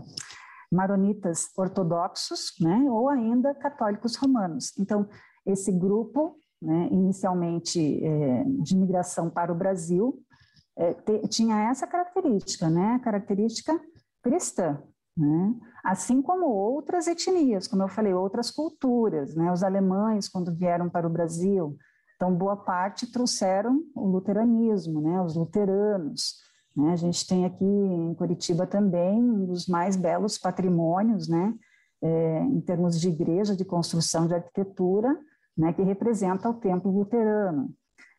maronitas 0.70 1.48
ortodoxos, 1.56 2.52
né, 2.60 2.86
ou 2.88 3.08
ainda 3.08 3.54
católicos 3.54 4.16
romanos. 4.16 4.72
Então, 4.78 5.08
esse 5.46 5.72
grupo 5.72 6.36
né, 6.60 6.88
inicialmente 6.90 8.04
é, 8.04 8.44
de 8.44 8.76
migração 8.76 9.30
para 9.30 9.52
o 9.52 9.56
Brasil, 9.56 10.20
é, 10.76 10.94
te, 10.94 11.28
tinha 11.28 11.70
essa 11.70 11.86
característica, 11.86 12.68
né, 12.68 13.00
característica 13.02 13.78
cristã, 14.22 14.82
né, 15.16 15.54
assim 15.84 16.20
como 16.20 16.46
outras 16.46 17.06
etnias, 17.06 17.66
como 17.66 17.82
eu 17.82 17.88
falei, 17.88 18.12
outras 18.12 18.50
culturas, 18.50 19.34
né, 19.34 19.52
os 19.52 19.62
alemães 19.62 20.28
quando 20.28 20.54
vieram 20.54 20.88
para 20.88 21.06
o 21.06 21.10
Brasil, 21.10 21.76
então 22.16 22.34
boa 22.34 22.56
parte 22.56 23.10
trouxeram 23.10 23.80
o 23.94 24.06
luteranismo, 24.06 25.00
né, 25.00 25.20
os 25.22 25.36
luteranos, 25.36 26.34
né, 26.76 26.92
a 26.92 26.96
gente 26.96 27.26
tem 27.26 27.44
aqui 27.44 27.64
em 27.64 28.14
Curitiba 28.14 28.66
também 28.66 29.22
um 29.22 29.46
dos 29.46 29.66
mais 29.66 29.96
belos 29.96 30.38
patrimônios, 30.38 31.28
né, 31.28 31.54
é, 32.02 32.40
em 32.42 32.60
termos 32.60 33.00
de 33.00 33.08
igreja, 33.08 33.56
de 33.56 33.64
construção, 33.64 34.26
de 34.26 34.34
arquitetura, 34.34 35.16
né, 35.58 35.72
que 35.72 35.82
representa 35.82 36.48
o 36.48 36.54
templo 36.54 36.90
luterano. 36.90 37.74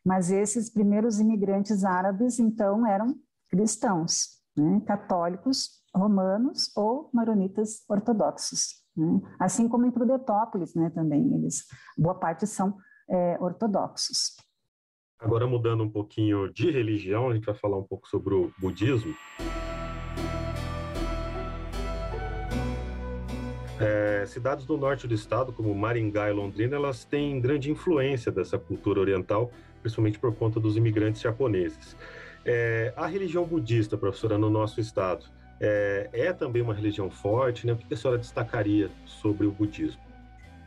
Mas 0.05 0.29
esses 0.29 0.69
primeiros 0.69 1.19
imigrantes 1.19 1.85
árabes, 1.85 2.37
então, 2.37 2.85
eram 2.85 3.15
cristãos, 3.49 4.41
né, 4.57 4.81
católicos, 4.85 5.79
romanos 5.95 6.69
ou 6.75 7.09
maronitas 7.13 7.83
ortodoxos. 7.87 8.83
Né? 8.95 9.21
Assim 9.39 9.67
como 9.67 9.85
em 9.85 9.91
Prudentópolis, 9.91 10.75
né, 10.75 10.89
também, 10.89 11.33
eles, 11.35 11.65
boa 11.97 12.15
parte 12.15 12.45
são 12.45 12.77
é, 13.09 13.37
ortodoxos. 13.39 14.35
Agora, 15.19 15.47
mudando 15.47 15.83
um 15.83 15.89
pouquinho 15.89 16.51
de 16.53 16.71
religião, 16.71 17.29
a 17.29 17.33
gente 17.33 17.45
vai 17.45 17.55
falar 17.55 17.77
um 17.77 17.83
pouco 17.83 18.07
sobre 18.07 18.33
o 18.35 18.51
budismo. 18.59 19.13
É, 23.79 24.25
cidades 24.27 24.65
do 24.65 24.77
norte 24.77 25.07
do 25.07 25.13
estado, 25.13 25.53
como 25.53 25.73
Maringá 25.73 26.29
e 26.29 26.33
Londrina, 26.33 26.75
elas 26.75 27.05
têm 27.05 27.39
grande 27.39 27.71
influência 27.71 28.29
dessa 28.29 28.59
cultura 28.59 28.99
oriental, 28.99 29.51
principalmente 29.81 30.19
por 30.19 30.35
conta 30.35 30.59
dos 30.59 30.75
imigrantes 30.75 31.21
japoneses. 31.21 31.95
É, 32.45 32.93
a 32.95 33.07
religião 33.07 33.45
budista, 33.45 33.97
professora, 33.97 34.37
no 34.37 34.49
nosso 34.49 34.81
estado, 34.81 35.25
é, 35.61 36.09
é, 36.11 36.33
também 36.33 36.61
uma 36.61 36.73
religião 36.73 37.09
forte, 37.09 37.65
né? 37.65 37.73
O 37.73 37.77
que 37.77 37.93
a 37.93 37.97
senhora 37.97 38.19
destacaria 38.19 38.89
sobre 39.05 39.47
o 39.47 39.51
budismo? 39.51 40.01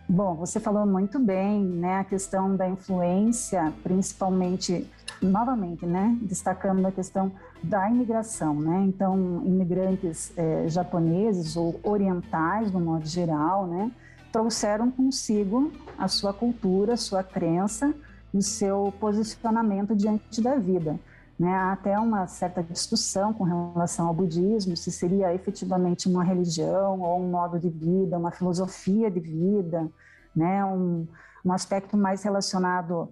Bom, 0.09 0.35
você 0.35 0.61
falou 0.61 0.87
muito 0.87 1.19
bem, 1.19 1.64
né? 1.64 2.00
A 2.00 2.04
questão 2.04 2.57
da 2.57 2.69
influência, 2.69 3.73
principalmente 3.83 4.87
novamente, 5.23 5.87
né, 5.87 6.17
destacando 6.21 6.85
a 6.87 6.93
questão 6.93 7.33
da 7.62 7.88
imigração, 7.88 8.55
né, 8.61 8.85
então 8.87 9.43
imigrantes 9.45 10.33
é, 10.37 10.69
japoneses 10.69 11.57
ou 11.57 11.79
orientais, 11.83 12.73
no 12.73 12.81
modo 12.81 13.07
geral, 13.07 13.67
né, 13.67 13.91
trouxeram 14.33 14.91
consigo 14.91 15.71
a 15.99 16.09
sua 16.09 16.33
cultura, 16.33 16.95
a 16.95 16.97
sua 16.97 17.23
crença 17.23 17.95
e 18.33 18.38
o 18.38 18.43
seu 18.43 18.93
posicionamento 18.99 19.95
diante 19.95 20.41
da 20.41 20.57
vida. 20.57 20.99
Né? 21.38 21.52
Há 21.55 21.73
até 21.73 21.99
uma 21.99 22.26
certa 22.26 22.62
discussão 22.62 23.33
com 23.33 23.45
relação 23.45 24.07
ao 24.07 24.14
budismo, 24.14 24.76
se 24.76 24.91
seria 24.91 25.35
efetivamente 25.35 26.09
uma 26.09 26.25
religião 26.25 27.00
ou 27.00 27.21
um 27.21 27.31
modo 27.31 27.59
de 27.59 27.69
vida, 27.69 28.19
uma 28.19 28.31
filosofia 28.31 29.11
de 29.11 29.21
vida, 29.21 29.88
né? 30.35 30.64
um, 30.64 31.07
um 31.45 31.52
aspecto 31.52 31.97
mais 31.97 32.23
relacionado 32.23 33.09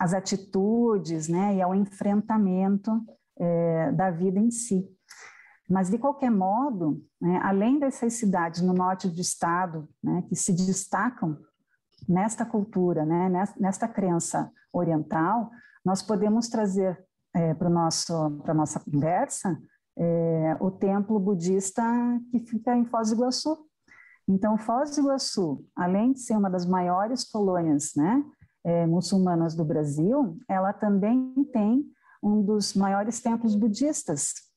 às 0.00 0.14
atitudes 0.14 1.28
né? 1.28 1.56
e 1.56 1.62
ao 1.62 1.74
enfrentamento 1.74 2.90
é, 3.38 3.92
da 3.92 4.10
vida 4.10 4.40
em 4.40 4.50
si. 4.50 4.88
Mas, 5.68 5.88
de 5.88 5.98
qualquer 5.98 6.30
modo, 6.30 7.00
né, 7.20 7.38
além 7.44 7.78
dessas 7.78 8.14
cidades 8.14 8.60
no 8.60 8.72
norte 8.72 9.08
do 9.08 9.20
estado, 9.20 9.88
né, 10.02 10.24
que 10.28 10.34
se 10.34 10.52
destacam 10.52 11.38
nesta 12.08 12.44
cultura, 12.44 13.04
né, 13.04 13.30
nesta 13.56 13.86
crença 13.86 14.50
oriental, 14.72 15.48
nós 15.84 16.02
podemos 16.02 16.48
trazer 16.48 16.98
é, 17.32 17.54
para 17.54 17.68
a 17.68 18.54
nossa 18.54 18.80
conversa 18.80 19.56
é, 19.96 20.56
o 20.58 20.72
templo 20.72 21.20
budista 21.20 21.84
que 22.32 22.40
fica 22.40 22.76
em 22.76 22.84
Foz 22.86 23.10
do 23.10 23.16
Iguaçu. 23.16 23.56
Então, 24.26 24.58
Foz 24.58 24.96
do 24.96 25.02
Iguaçu, 25.02 25.64
além 25.76 26.12
de 26.12 26.20
ser 26.20 26.36
uma 26.36 26.50
das 26.50 26.66
maiores 26.66 27.22
colônias 27.22 27.92
né, 27.96 28.24
é, 28.64 28.86
muçulmanas 28.86 29.54
do 29.54 29.64
Brasil, 29.64 30.38
ela 30.48 30.72
também 30.72 31.32
tem 31.52 31.84
um 32.22 32.42
dos 32.42 32.74
maiores 32.74 33.20
templos 33.20 33.54
budistas 33.54 34.50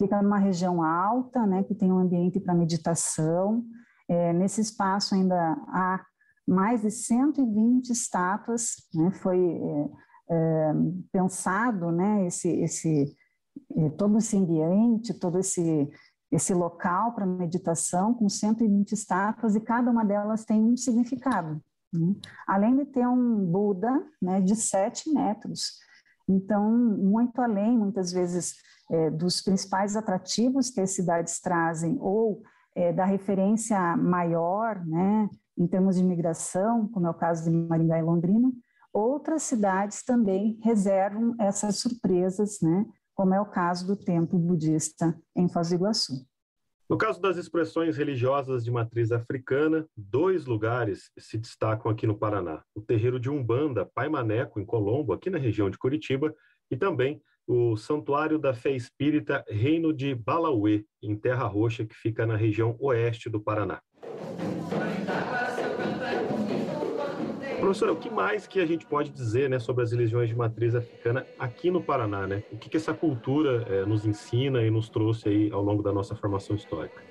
fica 0.00 0.22
numa 0.22 0.38
região 0.38 0.82
alta, 0.82 1.46
né, 1.46 1.62
que 1.62 1.74
tem 1.74 1.92
um 1.92 1.98
ambiente 1.98 2.40
para 2.40 2.54
meditação. 2.54 3.62
É, 4.08 4.32
nesse 4.32 4.62
espaço 4.62 5.14
ainda 5.14 5.52
há 5.68 6.02
mais 6.48 6.80
de 6.80 6.90
120 6.90 7.90
estátuas, 7.90 8.76
né, 8.94 9.10
foi 9.10 9.38
é, 9.38 9.90
é, 10.30 10.72
pensado, 11.12 11.92
né, 11.92 12.26
esse, 12.26 12.48
esse, 12.48 13.14
é, 13.76 13.90
todo 13.90 14.16
esse 14.16 14.36
ambiente, 14.36 15.12
todo 15.12 15.38
esse, 15.38 15.90
esse 16.32 16.54
local 16.54 17.12
para 17.12 17.26
meditação 17.26 18.14
com 18.14 18.26
120 18.26 18.92
estátuas 18.92 19.54
e 19.54 19.60
cada 19.60 19.90
uma 19.90 20.04
delas 20.04 20.46
tem 20.46 20.62
um 20.62 20.76
significado. 20.78 21.60
Além 22.46 22.76
de 22.76 22.86
ter 22.86 23.06
um 23.06 23.44
Buda 23.46 23.90
né, 24.20 24.40
de 24.40 24.54
7 24.54 25.12
metros. 25.12 25.78
Então, 26.28 26.70
muito 26.70 27.40
além, 27.40 27.76
muitas 27.76 28.12
vezes, 28.12 28.54
é, 28.90 29.10
dos 29.10 29.40
principais 29.40 29.96
atrativos 29.96 30.70
que 30.70 30.80
as 30.80 30.90
cidades 30.90 31.40
trazem 31.40 31.96
ou 32.00 32.42
é, 32.74 32.92
da 32.92 33.04
referência 33.04 33.96
maior, 33.96 34.84
né, 34.86 35.28
em 35.58 35.66
termos 35.66 35.96
de 35.96 36.02
imigração, 36.02 36.88
como 36.88 37.06
é 37.06 37.10
o 37.10 37.14
caso 37.14 37.44
de 37.44 37.50
Maringá 37.50 37.98
e 37.98 38.02
Londrina, 38.02 38.50
outras 38.92 39.42
cidades 39.42 40.04
também 40.04 40.58
reservam 40.62 41.34
essas 41.38 41.76
surpresas, 41.76 42.58
né, 42.62 42.86
como 43.14 43.34
é 43.34 43.40
o 43.40 43.46
caso 43.46 43.86
do 43.86 43.96
templo 43.96 44.38
budista 44.38 45.16
em 45.36 45.48
Foz 45.48 45.68
do 45.68 45.74
Iguaçu. 45.74 46.29
No 46.90 46.98
caso 46.98 47.20
das 47.20 47.36
expressões 47.36 47.96
religiosas 47.96 48.64
de 48.64 48.70
matriz 48.72 49.12
africana, 49.12 49.86
dois 49.96 50.44
lugares 50.44 51.12
se 51.16 51.38
destacam 51.38 51.88
aqui 51.88 52.04
no 52.04 52.18
Paraná: 52.18 52.64
o 52.74 52.80
terreiro 52.80 53.20
de 53.20 53.30
Umbanda, 53.30 53.86
Pai 53.94 54.08
Maneco, 54.08 54.58
em 54.58 54.64
Colombo, 54.64 55.12
aqui 55.12 55.30
na 55.30 55.38
região 55.38 55.70
de 55.70 55.78
Curitiba, 55.78 56.34
e 56.68 56.76
também 56.76 57.22
o 57.46 57.76
Santuário 57.76 58.40
da 58.40 58.52
Fé 58.52 58.72
Espírita 58.72 59.44
Reino 59.48 59.92
de 59.92 60.16
Balauê, 60.16 60.84
em 61.00 61.14
Terra 61.14 61.46
Roxa, 61.46 61.84
que 61.84 61.94
fica 61.94 62.26
na 62.26 62.34
região 62.34 62.76
oeste 62.80 63.30
do 63.30 63.40
Paraná. 63.40 63.80
Professora, 67.60 67.92
o 67.92 67.96
que 67.96 68.10
mais 68.10 68.46
que 68.46 68.60
a 68.60 68.66
gente 68.66 68.86
pode 68.86 69.10
dizer 69.10 69.48
né, 69.48 69.58
sobre 69.58 69.82
as 69.82 69.92
religiões 69.92 70.28
de 70.28 70.34
matriz 70.34 70.74
africana 70.74 71.26
aqui 71.38 71.70
no 71.70 71.82
Paraná? 71.82 72.26
Né? 72.26 72.42
O 72.50 72.56
que, 72.56 72.68
que 72.68 72.76
essa 72.76 72.94
cultura 72.94 73.64
é, 73.68 73.84
nos 73.84 74.04
ensina 74.06 74.62
e 74.62 74.70
nos 74.70 74.88
trouxe 74.88 75.28
aí 75.28 75.52
ao 75.52 75.62
longo 75.62 75.82
da 75.82 75.92
nossa 75.92 76.14
formação 76.14 76.56
histórica? 76.56 77.02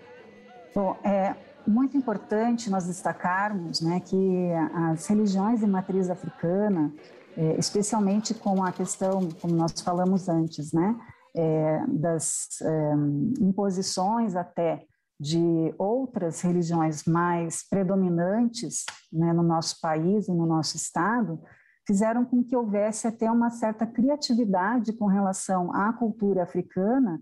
Bom, 0.73 0.97
é 1.03 1.35
muito 1.67 1.95
importante 1.97 2.69
nós 2.69 2.87
destacarmos 2.87 3.81
né, 3.81 3.99
que 3.99 4.51
as 4.91 5.05
religiões 5.07 5.59
de 5.59 5.67
matriz 5.67 6.09
africana 6.09 6.91
é, 7.39 7.57
especialmente 7.57 8.33
com 8.33 8.63
a 8.63 8.71
questão, 8.71 9.29
como 9.41 9.55
nós 9.55 9.79
falamos 9.79 10.27
antes, 10.27 10.73
né, 10.73 10.95
é, 11.35 11.85
das 11.87 12.61
é, 12.61 12.93
imposições 13.39 14.35
até 14.35 14.85
de 15.19 15.73
outras 15.77 16.41
religiões 16.41 17.03
mais 17.03 17.67
predominantes 17.67 18.85
né, 19.11 19.33
no 19.33 19.43
nosso 19.43 19.79
país 19.81 20.27
e 20.27 20.31
no 20.31 20.45
nosso 20.45 20.77
estado, 20.77 21.41
fizeram 21.85 22.23
com 22.23 22.43
que 22.43 22.55
houvesse 22.55 23.07
até 23.07 23.29
uma 23.29 23.49
certa 23.49 23.85
criatividade 23.85 24.93
com 24.93 25.07
relação 25.07 25.73
à 25.73 25.91
cultura 25.91 26.43
africana 26.43 27.19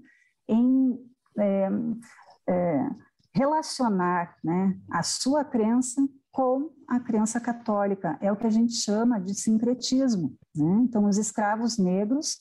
em 0.48 0.96
é, 1.40 1.70
é, 2.50 2.90
relacionar 3.34 4.36
né, 4.44 4.78
a 4.92 5.04
sua 5.04 5.46
crença 5.46 6.02
com 6.32 6.70
a 6.88 7.00
crença 7.00 7.40
católica. 7.40 8.18
É 8.22 8.32
o 8.32 8.36
que 8.36 8.46
a 8.46 8.52
gente 8.52 8.74
chama 8.74 9.20
de 9.20 9.34
sincretismo. 9.34 10.38
Né? 10.56 10.82
Então, 10.84 11.06
os 11.06 11.18
escravos 11.18 11.78
negros, 11.78 12.38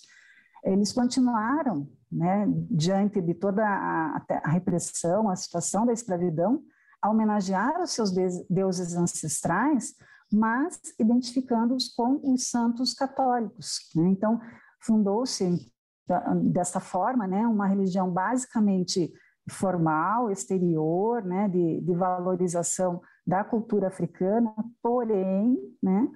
eles 0.64 0.92
continuaram, 0.92 1.88
né, 2.16 2.46
diante 2.70 3.20
de 3.20 3.34
toda 3.34 3.62
a, 3.62 4.24
a 4.42 4.48
repressão, 4.48 5.28
a 5.28 5.36
situação 5.36 5.84
da 5.84 5.92
escravidão, 5.92 6.62
a 7.02 7.10
homenagear 7.10 7.82
os 7.82 7.90
seus 7.90 8.10
deuses 8.48 8.96
ancestrais, 8.96 9.94
mas 10.32 10.80
identificando-os 10.98 11.88
com 11.94 12.20
os 12.32 12.48
santos 12.48 12.94
católicos. 12.94 13.78
Né? 13.94 14.08
Então, 14.08 14.40
fundou-se 14.80 15.72
dessa 16.52 16.80
forma, 16.80 17.26
né, 17.26 17.46
uma 17.46 17.66
religião 17.66 18.10
basicamente 18.10 19.12
formal, 19.50 20.30
exterior, 20.30 21.22
né, 21.22 21.48
de, 21.48 21.80
de 21.80 21.94
valorização 21.94 23.00
da 23.26 23.44
cultura 23.44 23.88
africana, 23.88 24.54
porém, 24.82 25.56
né, 25.82 26.08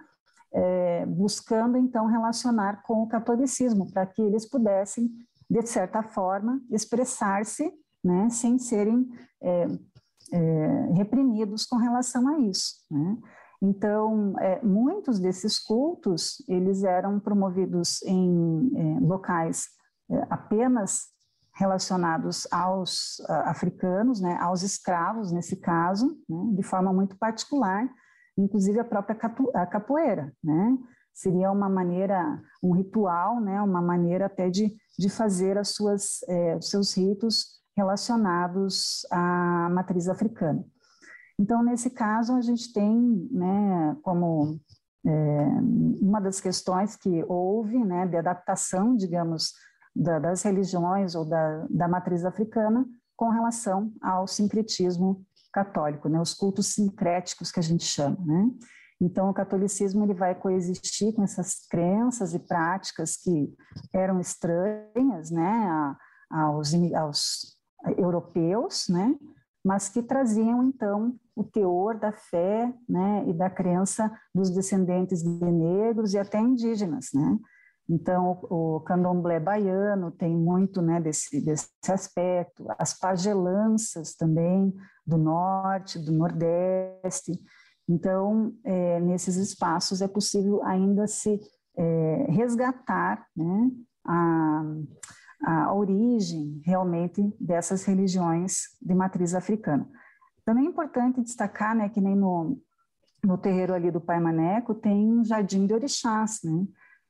é, 0.53 1.07
buscando 1.07 1.77
então 1.77 2.07
relacionar 2.07 2.83
com 2.83 3.03
o 3.03 3.09
catolicismo, 3.09 3.91
para 3.93 4.07
que 4.07 4.23
eles 4.23 4.49
pudessem, 4.49 5.11
de 5.51 5.67
certa 5.67 6.03
forma, 6.03 6.63
expressar-se, 6.71 7.73
né, 8.05 8.31
sem 8.31 8.57
serem 8.57 9.09
é, 9.43 9.67
é, 10.33 10.93
reprimidos 10.95 11.67
com 11.67 11.77
relação 11.77 12.29
a 12.29 12.39
isso. 12.39 12.77
Né. 12.89 13.19
Então, 13.61 14.39
é, 14.39 14.65
muitos 14.65 15.19
desses 15.19 15.59
cultos, 15.59 16.43
eles 16.49 16.85
eram 16.85 17.19
promovidos 17.19 18.01
em 18.03 18.71
é, 18.77 19.01
locais 19.01 19.67
é, 20.09 20.27
apenas 20.31 21.09
relacionados 21.53 22.47
aos 22.51 23.21
africanos, 23.29 24.19
né, 24.19 24.39
aos 24.41 24.63
escravos, 24.63 25.31
nesse 25.31 25.57
caso, 25.57 26.17
né, 26.27 26.55
de 26.55 26.63
forma 26.63 26.91
muito 26.91 27.19
particular, 27.19 27.87
inclusive 28.39 28.79
a 28.79 28.85
própria 28.85 29.15
capoeira, 29.67 30.33
né, 30.43 30.79
seria 31.21 31.53
uma 31.53 31.69
maneira, 31.69 32.41
um 32.63 32.73
ritual, 32.73 33.41
né, 33.41 33.61
uma 33.61 33.83
maneira 33.83 34.27
até 34.27 34.49
de, 34.49 34.75
de 34.99 35.09
fazer 35.11 35.59
as 35.59 35.69
suas, 35.69 36.23
eh, 36.27 36.57
os 36.57 36.71
seus 36.71 36.97
ritos 36.97 37.61
relacionados 37.77 39.07
à 39.11 39.69
matriz 39.71 40.09
africana. 40.09 40.65
Então, 41.39 41.63
nesse 41.63 41.91
caso, 41.91 42.35
a 42.35 42.41
gente 42.41 42.73
tem, 42.73 43.29
né, 43.31 43.97
como 44.03 44.59
é, 45.07 45.47
uma 46.01 46.21
das 46.21 46.41
questões 46.41 46.97
que 46.97 47.25
houve, 47.29 47.83
né, 47.85 48.07
de 48.07 48.17
adaptação, 48.17 48.97
digamos, 48.97 49.53
da, 49.95 50.19
das 50.19 50.43
religiões 50.43 51.15
ou 51.15 51.25
da, 51.25 51.67
da 51.69 51.89
matriz 51.89 52.25
africana 52.25 52.87
com 53.15 53.29
relação 53.29 53.93
ao 54.01 54.27
sincretismo 54.27 55.23
católico, 55.53 56.09
né, 56.09 56.19
os 56.21 56.33
cultos 56.33 56.69
sincréticos 56.69 57.53
que 57.53 57.61
a 57.61 57.63
gente 57.63 57.85
chama, 57.85 58.17
né? 58.25 58.51
Então, 59.01 59.31
o 59.31 59.35
catolicismo 59.35 60.05
ele 60.05 60.13
vai 60.13 60.35
coexistir 60.35 61.15
com 61.15 61.23
essas 61.23 61.67
crenças 61.69 62.35
e 62.35 62.39
práticas 62.39 63.17
que 63.17 63.53
eram 63.95 64.21
estranhas, 64.21 65.31
né, 65.31 65.97
aos, 66.31 66.75
aos 66.95 67.59
europeus, 67.97 68.89
né, 68.89 69.17
mas 69.65 69.89
que 69.89 70.03
traziam 70.03 70.63
então 70.65 71.15
o 71.35 71.43
teor 71.43 71.99
da 71.99 72.13
fé, 72.13 72.73
né, 72.89 73.25
e 73.27 73.33
da 73.33 73.49
crença 73.49 74.13
dos 74.35 74.51
descendentes 74.51 75.23
de 75.23 75.51
negros 75.51 76.13
e 76.13 76.19
até 76.19 76.39
indígenas, 76.39 77.09
né. 77.15 77.39
Então, 77.91 78.39
o, 78.49 78.77
o 78.77 78.81
candomblé 78.81 79.41
baiano 79.41 80.13
tem 80.13 80.37
muito 80.37 80.81
né, 80.81 81.01
desse, 81.01 81.45
desse 81.45 81.69
aspecto, 81.89 82.65
as 82.79 82.97
pagelanças 82.97 84.15
também 84.15 84.73
do 85.05 85.19
norte, 85.19 85.99
do 85.99 86.13
nordeste. 86.13 87.33
Então, 87.91 88.55
é, 88.63 89.01
nesses 89.01 89.35
espaços 89.35 90.01
é 90.01 90.07
possível 90.07 90.63
ainda 90.63 91.09
se 91.09 91.41
é, 91.77 92.27
resgatar 92.29 93.27
né, 93.37 93.71
a, 94.07 94.63
a 95.43 95.75
origem 95.75 96.63
realmente 96.65 97.21
dessas 97.41 97.85
religiões 97.85 98.63
de 98.81 98.95
matriz 98.95 99.35
africana. 99.35 99.89
Também 100.45 100.67
é 100.67 100.69
importante 100.69 101.21
destacar 101.21 101.75
né, 101.75 101.89
que 101.89 102.01
nem 102.01 102.15
no, 102.15 102.57
no 103.25 103.37
terreiro 103.37 103.75
ali 103.75 103.91
do 103.91 104.01
Pai 104.01 104.21
Maneco 104.21 104.73
tem 104.73 105.13
um 105.13 105.25
jardim 105.25 105.67
de 105.67 105.75
orixás, 105.75 106.39
né? 106.45 106.65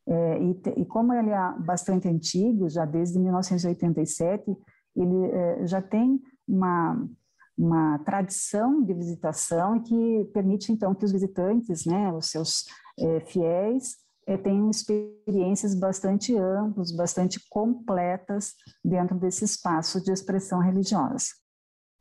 É, 0.08 0.42
e, 0.42 0.62
e, 0.78 0.86
como 0.86 1.12
ele 1.12 1.28
é 1.28 1.52
bastante 1.58 2.08
antigo, 2.08 2.70
já 2.70 2.86
desde 2.86 3.18
1987, 3.18 4.56
ele 4.96 5.26
é, 5.26 5.66
já 5.66 5.80
tem 5.82 6.18
uma, 6.48 7.06
uma 7.60 7.98
tradição 7.98 8.82
de 8.82 8.94
visitação 8.94 9.76
e 9.76 9.82
que 9.82 10.30
permite 10.32 10.72
então 10.72 10.94
que 10.94 11.04
os 11.04 11.12
visitantes, 11.12 11.84
né, 11.84 12.10
os 12.10 12.30
seus 12.30 12.64
é, 12.98 13.20
fiéis, 13.20 13.96
é, 14.26 14.38
tenham 14.38 14.70
experiências 14.70 15.74
bastante 15.74 16.34
amplas, 16.34 16.90
bastante 16.90 17.38
completas 17.50 18.54
dentro 18.82 19.18
desse 19.18 19.44
espaço 19.44 20.02
de 20.02 20.10
expressão 20.10 20.60
religiosa. 20.60 21.26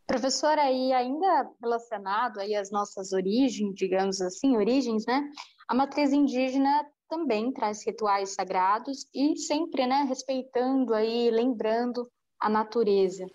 Professora, 0.07 0.71
e 0.71 0.93
ainda 0.93 1.51
relacionado 1.61 2.39
aí 2.39 2.55
às 2.55 2.71
nossas 2.71 3.11
origens, 3.11 3.75
digamos 3.75 4.21
assim, 4.21 4.55
origens, 4.55 5.05
né? 5.05 5.29
A 5.67 5.75
matriz 5.75 6.13
indígena 6.13 6.85
também 7.09 7.51
traz 7.51 7.85
rituais 7.85 8.33
sagrados 8.33 9.05
e 9.13 9.35
sempre, 9.37 9.85
né, 9.85 10.05
respeitando 10.07 10.93
aí, 10.93 11.29
lembrando 11.29 12.09
a 12.39 12.47
natureza. 12.47 13.25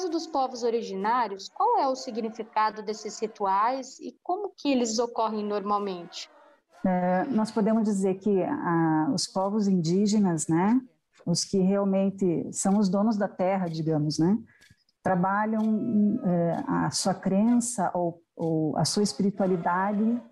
Caso 0.00 0.08
dos 0.08 0.26
povos 0.26 0.62
originários, 0.62 1.50
qual 1.50 1.78
é 1.78 1.86
o 1.86 1.94
significado 1.94 2.82
desses 2.82 3.20
rituais 3.20 3.98
e 4.00 4.16
como 4.22 4.50
que 4.56 4.72
eles 4.72 4.98
ocorrem 4.98 5.44
normalmente? 5.44 6.30
É, 6.86 7.24
nós 7.24 7.50
podemos 7.50 7.84
dizer 7.84 8.14
que 8.14 8.42
ah, 8.42 9.10
os 9.14 9.26
povos 9.26 9.68
indígenas, 9.68 10.48
né, 10.48 10.80
os 11.26 11.44
que 11.44 11.58
realmente 11.58 12.50
são 12.50 12.78
os 12.78 12.88
donos 12.88 13.18
da 13.18 13.28
terra, 13.28 13.68
digamos, 13.68 14.18
né, 14.18 14.38
trabalham 15.02 16.18
é, 16.24 16.64
a 16.66 16.90
sua 16.90 17.12
crença 17.12 17.90
ou, 17.92 18.22
ou, 18.34 18.78
a 18.78 18.86
sua 18.86 19.02
espiritualidade 19.02 20.22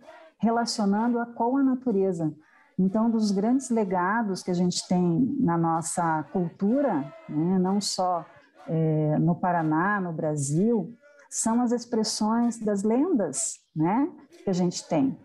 relacionando-a 0.40 1.26
com 1.26 1.58
a 1.58 1.62
natureza. 1.62 2.34
Então, 2.78 3.10
dos 3.10 3.32
grandes 3.32 3.68
legados 3.68 4.42
que 4.42 4.50
a 4.50 4.54
gente 4.54 4.86
tem 4.88 5.36
na 5.40 5.58
nossa 5.58 6.22
cultura, 6.32 7.12
né, 7.28 7.58
não 7.58 7.82
só 7.82 8.24
é, 8.68 9.18
no 9.18 9.34
Paraná, 9.34 10.00
no 10.00 10.12
Brasil, 10.12 10.94
são 11.30 11.60
as 11.60 11.72
expressões 11.72 12.58
das 12.58 12.82
lendas, 12.82 13.60
né, 13.74 14.10
que 14.44 14.50
a 14.50 14.52
gente 14.52 14.86
tem 14.88 15.18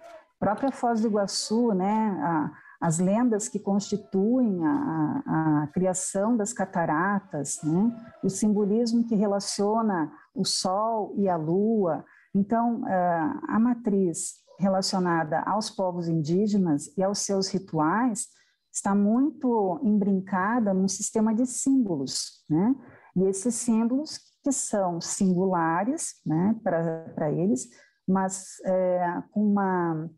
própria 0.43 0.73
Foz 0.73 0.99
do 0.99 1.07
Iguaçu, 1.07 1.73
né, 1.73 2.19
a, 2.21 2.51
as 2.81 2.99
lendas 2.99 3.47
que 3.47 3.57
constituem 3.57 4.59
a, 4.65 5.23
a, 5.25 5.63
a, 5.63 5.67
criação 5.67 6.35
das 6.35 6.51
cataratas, 6.51 7.61
né, 7.63 7.95
o 8.21 8.29
simbolismo 8.29 9.07
que 9.07 9.15
relaciona 9.15 10.11
o 10.35 10.43
Sol 10.43 11.13
e 11.15 11.29
a 11.29 11.37
Lua. 11.37 12.03
Então, 12.35 12.85
eh, 12.85 13.33
a 13.47 13.57
matriz 13.57 14.33
relacionada 14.59 15.39
aos 15.45 15.69
povos 15.69 16.09
indígenas 16.09 16.91
e 16.97 17.03
aos 17.03 17.19
seus 17.19 17.47
rituais 17.47 18.27
está 18.69 18.93
muito 18.93 19.79
embrincada 19.81 20.73
num 20.73 20.89
sistema 20.89 21.33
de 21.33 21.45
símbolos, 21.45 22.43
né? 22.49 22.75
E 23.15 23.23
esses 23.25 23.55
símbolos 23.55 24.19
que 24.43 24.51
são 24.51 24.99
singulares, 24.99 26.21
né, 26.25 26.55
para 26.63 27.31
eles, 27.31 27.69
mas 28.07 28.59
é, 28.65 29.23
com 29.31 29.51
uma 29.51 30.09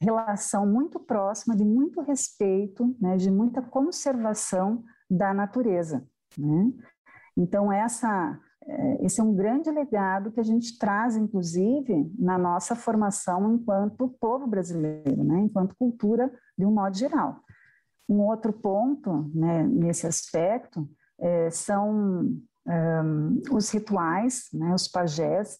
relação 0.00 0.66
muito 0.66 0.98
próxima, 1.00 1.56
de 1.56 1.64
muito 1.64 2.00
respeito, 2.00 2.94
né, 3.00 3.16
de 3.16 3.30
muita 3.30 3.62
conservação 3.62 4.82
da 5.10 5.32
natureza. 5.34 6.06
Né? 6.36 6.72
Então, 7.36 7.72
essa, 7.72 8.38
é, 8.62 9.04
esse 9.04 9.20
é 9.20 9.24
um 9.24 9.34
grande 9.34 9.70
legado 9.70 10.32
que 10.32 10.40
a 10.40 10.44
gente 10.44 10.78
traz, 10.78 11.16
inclusive, 11.16 12.10
na 12.18 12.38
nossa 12.38 12.74
formação 12.74 13.54
enquanto 13.54 14.08
povo 14.20 14.46
brasileiro, 14.46 15.24
né, 15.24 15.40
enquanto 15.40 15.76
cultura 15.76 16.32
de 16.56 16.64
um 16.64 16.72
modo 16.72 16.96
geral. 16.96 17.40
Um 18.08 18.20
outro 18.20 18.52
ponto 18.52 19.30
né, 19.34 19.64
nesse 19.64 20.06
aspecto 20.06 20.88
é, 21.18 21.50
são 21.50 21.90
um, 22.66 23.42
os 23.50 23.70
rituais, 23.70 24.48
né, 24.52 24.74
os 24.74 24.88
pajés, 24.88 25.58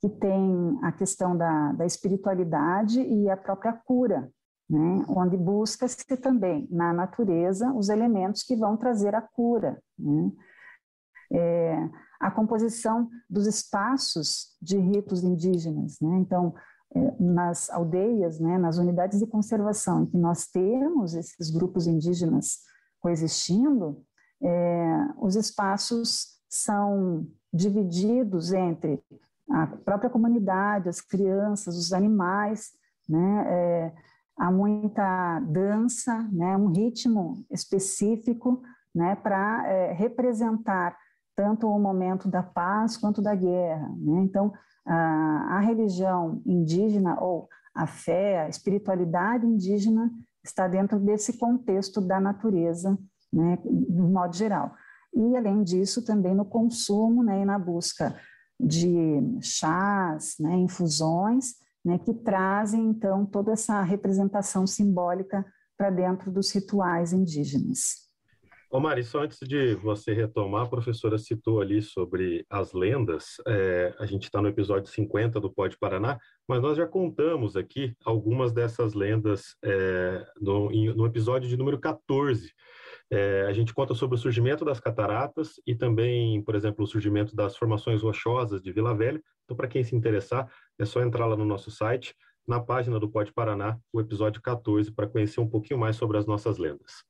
que 0.00 0.08
tem 0.08 0.78
a 0.82 0.92
questão 0.92 1.34
da, 1.34 1.72
da 1.72 1.86
espiritualidade 1.86 3.00
e 3.00 3.30
a 3.30 3.36
própria 3.38 3.72
cura, 3.72 4.30
né? 4.68 5.02
onde 5.08 5.34
busca-se 5.34 6.04
também 6.18 6.68
na 6.70 6.92
natureza 6.92 7.72
os 7.72 7.88
elementos 7.88 8.42
que 8.42 8.54
vão 8.54 8.76
trazer 8.76 9.14
a 9.14 9.22
cura. 9.22 9.80
Né? 9.98 10.30
É, 11.32 11.88
a 12.20 12.30
composição 12.30 13.08
dos 13.30 13.46
espaços 13.46 14.54
de 14.60 14.76
ritos 14.76 15.24
indígenas. 15.24 15.96
Né? 16.00 16.18
Então, 16.18 16.54
é, 16.94 17.14
nas 17.18 17.70
aldeias, 17.70 18.38
né, 18.38 18.58
nas 18.58 18.76
unidades 18.76 19.18
de 19.18 19.26
conservação 19.26 20.02
em 20.02 20.06
que 20.06 20.18
nós 20.18 20.46
temos 20.46 21.14
esses 21.14 21.50
grupos 21.50 21.86
indígenas 21.86 22.58
coexistindo, 23.00 24.04
é, 24.42 25.08
os 25.18 25.36
espaços 25.36 26.34
são 26.48 27.26
divididos 27.52 28.52
entre 28.52 29.02
a 29.50 29.66
própria 29.66 30.10
comunidade, 30.10 30.88
as 30.88 31.00
crianças, 31.00 31.76
os 31.76 31.92
animais, 31.92 32.70
né? 33.08 33.44
É, 33.46 33.92
há 34.36 34.50
muita 34.50 35.40
dança, 35.40 36.28
né? 36.32 36.56
Um 36.56 36.68
ritmo 36.68 37.44
específico, 37.50 38.62
né? 38.94 39.14
Para 39.16 39.66
é, 39.66 39.92
representar 39.92 40.96
tanto 41.36 41.68
o 41.68 41.78
momento 41.78 42.28
da 42.28 42.42
paz 42.42 42.96
quanto 42.96 43.20
da 43.20 43.34
guerra, 43.34 43.88
né? 43.98 44.22
Então, 44.22 44.52
a, 44.86 45.56
a 45.56 45.60
religião 45.60 46.42
indígena 46.46 47.20
ou 47.20 47.48
a 47.74 47.86
fé, 47.86 48.42
a 48.42 48.48
espiritualidade 48.48 49.44
indígena 49.46 50.10
está 50.44 50.68
dentro 50.68 50.98
desse 51.00 51.38
contexto 51.38 52.00
da 52.00 52.20
natureza, 52.20 52.96
né? 53.34 53.58
Do 53.64 54.04
modo 54.04 54.34
geral. 54.36 54.74
E 55.12 55.36
além 55.36 55.62
disso, 55.62 56.04
também 56.04 56.34
no 56.34 56.44
consumo, 56.44 57.22
né? 57.22 57.42
E 57.42 57.44
na 57.44 57.58
busca 57.58 58.14
de 58.58 59.20
chás, 59.40 60.36
né, 60.38 60.54
infusões, 60.56 61.54
né, 61.84 61.98
que 61.98 62.14
trazem 62.14 62.86
então 62.86 63.26
toda 63.26 63.52
essa 63.52 63.82
representação 63.82 64.66
simbólica 64.66 65.44
para 65.76 65.90
dentro 65.90 66.30
dos 66.30 66.50
rituais 66.52 67.12
indígenas. 67.12 68.04
Ô 68.70 68.80
Mari, 68.80 69.04
só 69.04 69.22
antes 69.22 69.38
de 69.46 69.74
você 69.76 70.12
retomar, 70.12 70.62
a 70.62 70.68
professora 70.68 71.16
citou 71.16 71.60
ali 71.60 71.80
sobre 71.80 72.44
as 72.50 72.72
lendas, 72.72 73.36
é, 73.46 73.94
a 74.00 74.06
gente 74.06 74.24
está 74.24 74.42
no 74.42 74.48
episódio 74.48 74.90
50 74.90 75.38
do 75.38 75.52
Pode 75.52 75.78
Paraná, 75.78 76.18
mas 76.48 76.60
nós 76.60 76.76
já 76.76 76.84
contamos 76.84 77.54
aqui 77.54 77.94
algumas 78.04 78.52
dessas 78.52 78.94
lendas 78.94 79.54
é, 79.62 80.26
no, 80.40 80.70
no 80.70 81.06
episódio 81.06 81.48
de 81.48 81.56
número 81.56 81.78
14, 81.78 82.50
é, 83.14 83.46
a 83.46 83.52
gente 83.52 83.72
conta 83.72 83.94
sobre 83.94 84.16
o 84.16 84.18
surgimento 84.18 84.64
das 84.64 84.80
cataratas 84.80 85.60
e 85.64 85.72
também, 85.72 86.42
por 86.42 86.56
exemplo, 86.56 86.84
o 86.84 86.86
surgimento 86.86 87.36
das 87.36 87.56
formações 87.56 88.02
rochosas 88.02 88.60
de 88.60 88.72
Vila 88.72 88.92
Velha. 88.92 89.22
Então, 89.44 89.56
para 89.56 89.68
quem 89.68 89.84
se 89.84 89.94
interessar, 89.94 90.52
é 90.76 90.84
só 90.84 91.00
entrar 91.00 91.26
lá 91.26 91.36
no 91.36 91.44
nosso 91.44 91.70
site, 91.70 92.12
na 92.44 92.58
página 92.58 92.98
do 92.98 93.08
Pode 93.08 93.32
Paraná, 93.32 93.78
o 93.92 94.00
episódio 94.00 94.42
14, 94.42 94.90
para 94.90 95.06
conhecer 95.06 95.40
um 95.40 95.48
pouquinho 95.48 95.78
mais 95.78 95.94
sobre 95.94 96.18
as 96.18 96.26
nossas 96.26 96.58
lendas. 96.58 97.04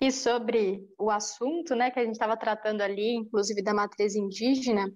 E 0.00 0.10
sobre 0.10 0.88
o 0.98 1.08
assunto 1.08 1.76
né, 1.76 1.88
que 1.88 2.00
a 2.00 2.04
gente 2.04 2.14
estava 2.14 2.36
tratando 2.36 2.80
ali, 2.80 3.14
inclusive 3.14 3.62
da 3.62 3.72
matriz 3.72 4.16
indígena, 4.16 4.92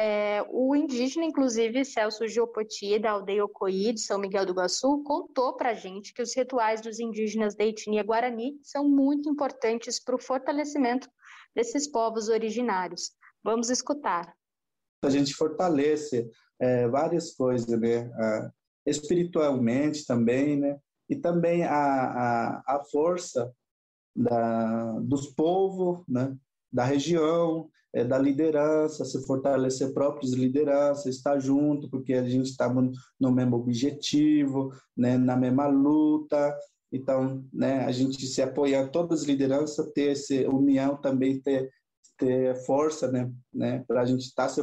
é, 0.00 0.44
o 0.50 0.74
indígena, 0.74 1.24
inclusive, 1.24 1.84
Celso 1.84 2.26
Giopoti, 2.26 2.98
da 2.98 3.12
aldeia 3.12 3.44
Ocoí, 3.44 3.92
de 3.92 4.00
São 4.00 4.18
Miguel 4.18 4.44
do 4.44 4.52
Iguaçu, 4.52 5.02
contou 5.04 5.54
para 5.54 5.70
a 5.70 5.74
gente 5.74 6.12
que 6.12 6.22
os 6.22 6.34
rituais 6.34 6.80
dos 6.80 6.98
indígenas 6.98 7.54
da 7.54 7.64
etnia 7.64 8.02
Guarani 8.02 8.58
são 8.62 8.88
muito 8.88 9.28
importantes 9.28 10.02
para 10.02 10.16
o 10.16 10.20
fortalecimento 10.20 11.08
desses 11.54 11.86
povos 11.86 12.28
originários. 12.28 13.12
Vamos 13.42 13.70
escutar. 13.70 14.34
A 15.04 15.10
gente 15.10 15.34
fortalece 15.34 16.28
é, 16.58 16.88
várias 16.88 17.32
coisas, 17.32 17.68
né? 17.80 18.10
Ah, 18.14 18.50
espiritualmente 18.86 20.04
também, 20.04 20.58
né? 20.58 20.78
E 21.08 21.16
também 21.16 21.62
a, 21.64 21.76
a, 21.76 22.76
a 22.76 22.84
força 22.90 23.54
da, 24.16 24.92
dos 25.00 25.28
povos, 25.28 26.02
né? 26.08 26.36
da 26.74 26.84
região, 26.84 27.70
é, 27.94 28.04
da 28.04 28.18
liderança, 28.18 29.04
se 29.04 29.24
fortalecer 29.24 29.94
próprias 29.94 30.32
lideranças, 30.32 31.06
estar 31.06 31.38
junto, 31.38 31.88
porque 31.88 32.14
a 32.14 32.28
gente 32.28 32.50
está 32.50 32.68
no 32.68 33.32
mesmo 33.32 33.56
objetivo, 33.56 34.72
né, 34.96 35.16
na 35.16 35.36
mesma 35.36 35.68
luta. 35.68 36.54
Então, 36.92 37.44
né, 37.52 37.84
a 37.84 37.92
gente 37.92 38.26
se 38.26 38.42
apoiar 38.42 38.88
todas 38.90 39.20
as 39.20 39.26
lideranças, 39.26 39.92
ter 39.92 40.12
essa 40.12 40.34
união 40.50 40.96
também, 40.96 41.40
ter 41.40 41.70
ter 42.16 42.54
força, 42.64 43.10
né, 43.10 43.28
né, 43.52 43.84
para 43.88 44.02
a 44.02 44.04
gente 44.04 44.22
estar 44.22 44.46
tá 44.46 44.48
se 44.48 44.62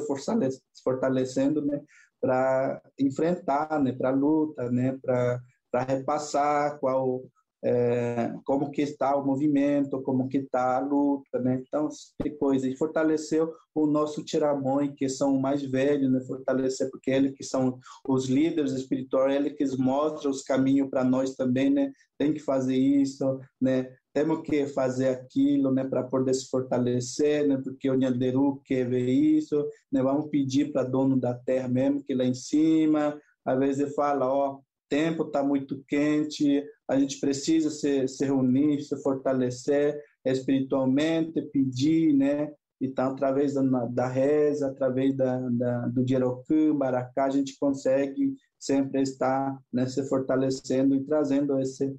fortalecendo, 0.84 1.62
né, 1.62 1.82
para 2.20 2.82
enfrentar, 2.98 3.82
né, 3.82 3.92
para 3.92 4.10
luta, 4.12 4.72
né, 4.72 4.98
para 5.02 5.84
repassar 5.84 6.80
qual 6.80 7.22
é, 7.64 8.34
como 8.44 8.72
que 8.72 8.82
está 8.82 9.16
o 9.16 9.26
movimento, 9.26 10.02
como 10.02 10.28
que 10.28 10.38
está 10.38 10.78
a 10.78 10.80
luta, 10.80 11.40
né? 11.40 11.62
Então, 11.66 11.88
tem 12.18 12.36
coisa. 12.36 12.68
E 12.68 12.76
fortaleceu 12.76 13.54
o 13.74 13.86
nosso 13.86 14.24
tiramões, 14.24 14.94
que 14.96 15.08
são 15.08 15.38
mais 15.40 15.62
velhos, 15.62 16.12
né? 16.12 16.20
Fortalecer, 16.22 16.90
porque 16.90 17.12
eles 17.12 17.34
que 17.34 17.44
são 17.44 17.78
os 18.08 18.28
líderes 18.28 18.74
espirituais, 18.74 19.36
eles 19.36 19.54
que 19.54 19.78
mostram 19.78 20.32
os 20.32 20.42
caminhos 20.42 20.90
para 20.90 21.04
nós 21.04 21.36
também, 21.36 21.70
né? 21.70 21.92
Tem 22.18 22.34
que 22.34 22.40
fazer 22.40 22.76
isso, 22.76 23.40
né? 23.60 23.94
Temos 24.14 24.42
que 24.42 24.66
fazer 24.66 25.10
aquilo, 25.10 25.72
né? 25.72 25.84
Para 25.84 26.04
poder 26.04 26.34
se 26.34 26.50
fortalecer, 26.50 27.48
né? 27.48 27.62
Porque 27.64 27.90
o 27.90 27.96
Nhanderu 27.96 28.60
quer 28.66 28.90
ver 28.90 29.08
isso, 29.08 29.64
né? 29.92 30.02
Vamos 30.02 30.30
pedir 30.30 30.72
para 30.72 30.84
dono 30.84 31.16
da 31.20 31.36
terra 31.36 31.68
mesmo, 31.68 32.04
que 32.04 32.16
lá 32.16 32.26
em 32.26 32.34
cima, 32.34 33.20
às 33.46 33.60
vezes 33.60 33.80
ele 33.82 33.92
fala, 33.92 34.28
ó, 34.28 34.60
tempo 34.92 35.24
está 35.24 35.42
muito 35.42 35.82
quente, 35.88 36.62
a 36.86 37.00
gente 37.00 37.18
precisa 37.22 37.70
se, 37.70 38.10
se 38.10 38.26
reunir, 38.26 38.82
se 38.82 39.02
fortalecer 39.02 39.98
espiritualmente, 40.26 41.42
pedir, 41.44 42.14
né? 42.14 42.54
Então, 42.82 43.12
através 43.12 43.54
da, 43.54 43.62
da 43.86 44.08
reza, 44.10 44.68
através 44.68 45.16
da, 45.16 45.40
da, 45.50 45.88
do 45.88 46.06
Jeroku, 46.06 46.74
Baracá, 46.74 47.26
a 47.26 47.30
gente 47.30 47.58
consegue 47.58 48.36
sempre 48.60 49.02
estar 49.02 49.58
né, 49.72 49.88
se 49.88 50.04
fortalecendo 50.10 50.94
e 50.94 51.04
trazendo 51.06 51.58
esse, 51.60 51.96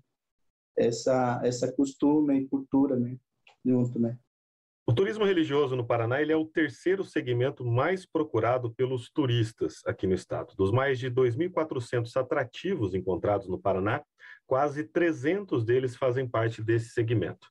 essa, 0.76 1.40
essa 1.42 1.72
costume 1.72 2.40
e 2.40 2.48
cultura 2.48 2.96
né, 2.96 3.16
junto, 3.64 3.98
né? 3.98 4.18
O 4.84 4.92
turismo 4.92 5.24
religioso 5.24 5.76
no 5.76 5.86
Paraná 5.86 6.20
ele 6.20 6.32
é 6.32 6.36
o 6.36 6.44
terceiro 6.44 7.04
segmento 7.04 7.64
mais 7.64 8.04
procurado 8.04 8.74
pelos 8.74 9.08
turistas 9.08 9.80
aqui 9.86 10.08
no 10.08 10.14
estado. 10.14 10.54
Dos 10.56 10.72
mais 10.72 10.98
de 10.98 11.08
2.400 11.08 12.16
atrativos 12.16 12.92
encontrados 12.92 13.48
no 13.48 13.60
Paraná, 13.60 14.02
quase 14.44 14.82
300 14.82 15.64
deles 15.64 15.94
fazem 15.94 16.28
parte 16.28 16.60
desse 16.60 16.90
segmento. 16.90 17.46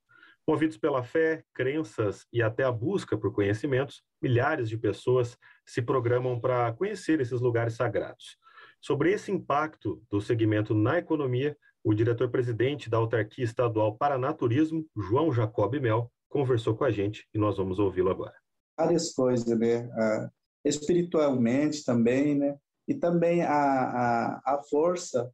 Movidos 0.45 0.77
pela 0.77 1.03
fé, 1.03 1.41
crenças 1.53 2.25
e 2.33 2.43
até 2.43 2.65
a 2.65 2.71
busca 2.71 3.17
por 3.17 3.31
conhecimentos, 3.31 4.03
milhares 4.21 4.67
de 4.67 4.77
pessoas 4.77 5.37
se 5.65 5.81
programam 5.81 6.37
para 6.37 6.73
conhecer 6.73 7.21
esses 7.21 7.39
lugares 7.39 7.75
sagrados. 7.75 8.37
Sobre 8.81 9.13
esse 9.13 9.31
impacto 9.31 10.03
do 10.11 10.19
segmento 10.19 10.75
na 10.75 10.97
economia, 10.97 11.55
o 11.81 11.93
diretor-presidente 11.93 12.89
da 12.89 12.97
autarquia 12.97 13.45
estadual 13.45 13.95
Paraná 13.95 14.33
Turismo, 14.33 14.85
João 14.97 15.31
Jacob 15.31 15.79
Mel, 15.79 16.11
conversou 16.31 16.75
com 16.75 16.85
a 16.85 16.91
gente 16.91 17.27
e 17.33 17.37
nós 17.37 17.57
vamos 17.57 17.77
ouvi-lo 17.77 18.09
agora. 18.09 18.33
Várias 18.77 19.13
coisas, 19.13 19.47
né? 19.59 19.87
Ah, 19.93 20.29
espiritualmente 20.65 21.83
também, 21.83 22.35
né? 22.35 22.57
E 22.87 22.95
também 22.95 23.43
a, 23.43 23.53
a, 23.53 24.41
a 24.55 24.63
força 24.69 25.29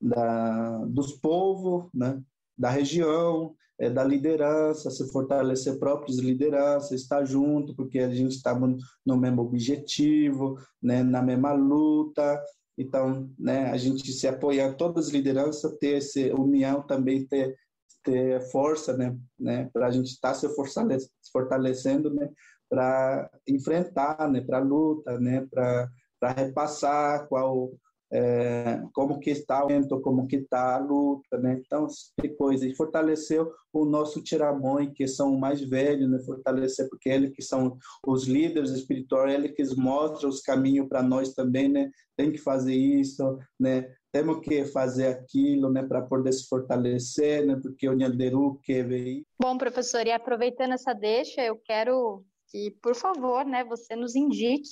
da, 0.00 0.78
dos 0.86 1.12
povos, 1.12 1.90
né? 1.92 2.22
Da 2.56 2.70
região, 2.70 3.54
é, 3.78 3.90
da 3.90 4.02
liderança, 4.02 4.90
se 4.90 5.10
fortalecer 5.10 5.78
próprias 5.78 6.18
lideranças, 6.18 6.92
estar 6.92 7.24
junto, 7.24 7.74
porque 7.74 7.98
a 7.98 8.12
gente 8.12 8.32
está 8.32 8.58
no 9.04 9.16
mesmo 9.16 9.42
objetivo, 9.42 10.56
né? 10.80 11.02
Na 11.02 11.20
mesma 11.20 11.52
luta. 11.52 12.40
Então, 12.78 13.28
né? 13.36 13.70
A 13.70 13.76
gente 13.76 14.12
se 14.12 14.28
apoiar 14.28 14.74
todas 14.74 15.06
as 15.06 15.12
lideranças, 15.12 15.76
ter 15.78 15.96
essa 15.96 16.20
união 16.34 16.80
também, 16.86 17.26
ter 17.26 17.56
ter 18.08 18.40
força, 18.50 18.96
né, 18.96 19.16
né 19.38 19.68
para 19.72 19.86
a 19.86 19.90
gente 19.90 20.08
estar 20.08 20.32
tá 20.32 20.34
se 20.34 20.48
fortalecendo, 21.32 22.12
né, 22.14 22.30
para 22.68 23.30
enfrentar, 23.46 24.30
né, 24.30 24.40
para 24.40 24.58
luta, 24.58 25.18
né, 25.20 25.46
para 25.50 26.32
repassar 26.32 27.28
qual 27.28 27.70
é, 28.10 28.82
como 28.94 29.20
que 29.20 29.30
está 29.30 29.64
o 29.64 29.70
evento, 29.70 30.00
como 30.00 30.26
que 30.26 30.36
está 30.36 30.76
a 30.76 30.78
luta, 30.78 31.36
né? 31.38 31.60
Então, 31.64 31.86
tem 32.16 32.34
coisa. 32.34 32.66
E 32.66 32.74
fortaleceu 32.74 33.52
o 33.72 33.84
nosso 33.84 34.22
tiramões, 34.22 34.90
que 34.94 35.06
são 35.06 35.36
mais 35.38 35.60
velhos, 35.60 36.10
né? 36.10 36.18
Fortalecer, 36.20 36.88
porque 36.88 37.10
eles 37.10 37.32
que 37.34 37.42
são 37.42 37.76
os 38.06 38.26
líderes 38.26 38.70
espirituais, 38.70 39.34
eles 39.34 39.52
que 39.52 39.62
os 39.62 40.40
caminhos 40.40 40.88
para 40.88 41.02
nós 41.02 41.34
também, 41.34 41.68
né? 41.68 41.90
Tem 42.16 42.32
que 42.32 42.38
fazer 42.38 42.74
isso, 42.74 43.38
né? 43.60 43.92
Temos 44.18 44.40
que 44.40 44.64
fazer 44.64 45.06
aquilo, 45.06 45.70
né, 45.70 45.80
para 45.80 46.02
poder 46.02 46.32
se 46.32 46.48
fortalecer, 46.48 47.46
né, 47.46 47.56
porque 47.62 47.88
o 47.88 47.94
Nhanderu 47.94 48.58
quer 48.64 48.82
ver. 48.82 49.22
Bom, 49.40 49.56
professor, 49.56 50.04
e 50.04 50.10
aproveitando 50.10 50.72
essa 50.72 50.92
deixa, 50.92 51.40
eu 51.40 51.56
quero 51.56 52.24
que, 52.48 52.72
por 52.82 52.96
favor, 52.96 53.44
né, 53.44 53.62
você 53.62 53.94
nos 53.94 54.16
indique 54.16 54.70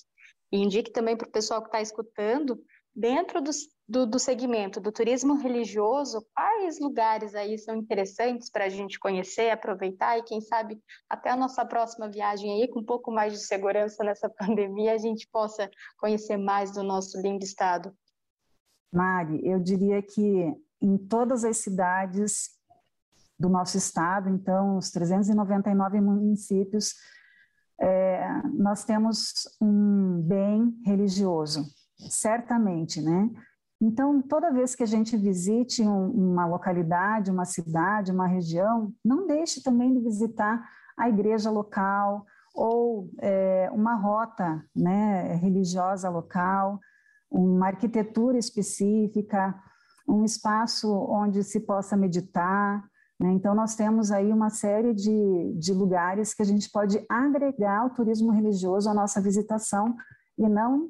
e 0.51 0.59
indique 0.59 0.91
também 0.91 1.17
para 1.17 1.29
o 1.29 1.31
pessoal 1.31 1.61
que 1.61 1.69
está 1.69 1.81
escutando, 1.81 2.61
dentro 2.93 3.41
do, 3.41 3.51
do, 3.87 4.07
do, 4.07 4.19
segmento 4.19 4.81
do 4.81 4.91
turismo 4.91 5.35
religioso, 5.35 6.27
quais 6.35 6.81
lugares 6.81 7.33
aí 7.35 7.57
são 7.57 7.77
interessantes 7.77 8.51
para 8.51 8.65
a 8.65 8.69
gente 8.69 8.99
conhecer, 8.99 9.51
aproveitar 9.51 10.19
e 10.19 10.25
quem 10.25 10.41
sabe 10.41 10.77
até 11.09 11.31
a 11.31 11.37
nossa 11.37 11.65
próxima 11.65 12.11
viagem 12.11 12.51
aí, 12.51 12.69
com 12.69 12.81
um 12.81 12.85
pouco 12.85 13.13
mais 13.13 13.33
de 13.33 13.39
segurança 13.39 14.03
nessa 14.03 14.29
pandemia, 14.37 14.93
a 14.93 14.99
gente 14.99 15.29
possa 15.31 15.71
conhecer 15.99 16.37
mais 16.37 16.73
do 16.73 16.83
nosso 16.83 17.21
lindo 17.21 17.45
estado. 17.45 17.95
Mari, 18.97 19.47
eu 19.47 19.61
diria 19.61 20.01
que 20.01 20.57
em 20.81 20.97
todas 20.97 21.45
as 21.45 21.59
cidades 21.59 22.49
do 23.39 23.47
nosso 23.47 23.77
estado, 23.77 24.31
então, 24.31 24.79
os 24.79 24.91
399 24.91 26.01
municípios, 26.01 26.95
é, 27.79 28.27
nós 28.55 28.85
temos 28.85 29.35
um 29.61 30.23
bem 30.23 30.75
religioso, 30.83 31.67
certamente, 32.09 33.03
né? 33.03 33.31
Então, 33.79 34.23
toda 34.23 34.51
vez 34.51 34.75
que 34.75 34.83
a 34.83 34.87
gente 34.87 35.15
visite 35.15 35.83
um, 35.83 36.11
uma 36.11 36.47
localidade, 36.47 37.31
uma 37.31 37.45
cidade, 37.45 38.11
uma 38.11 38.27
região, 38.27 38.91
não 39.05 39.27
deixe 39.27 39.63
também 39.63 39.93
de 39.93 40.01
visitar 40.01 40.67
a 40.97 41.11
igreja 41.11 41.51
local 41.51 42.25
ou 42.55 43.11
é, 43.21 43.69
uma 43.71 43.95
rota 43.95 44.65
né, 44.75 45.35
religiosa 45.35 46.09
local, 46.09 46.81
uma 47.31 47.69
arquitetura 47.69 48.39
específica, 48.39 49.55
um 50.09 50.25
espaço 50.25 50.93
onde 50.93 51.43
se 51.43 51.61
possa 51.61 51.97
meditar. 51.97 52.85
Né? 53.19 53.33
Então, 53.33 53.55
nós 53.55 53.75
temos 53.75 54.11
aí 54.11 54.33
uma 54.33 54.51
série 54.51 54.95
de, 54.95 55.55
de 55.59 55.73
lugares 55.73 56.35
que 56.35 56.43
a 56.43 56.47
gente 56.47 56.71
pode 56.71 57.05
agregar 57.09 57.87
o 57.87 57.91
turismo 57.91 58.31
religioso 58.31 58.89
à 58.89 58.95
nossa 58.95 59.21
visitação 59.21 59.97
e 60.39 60.49
não 60.49 60.89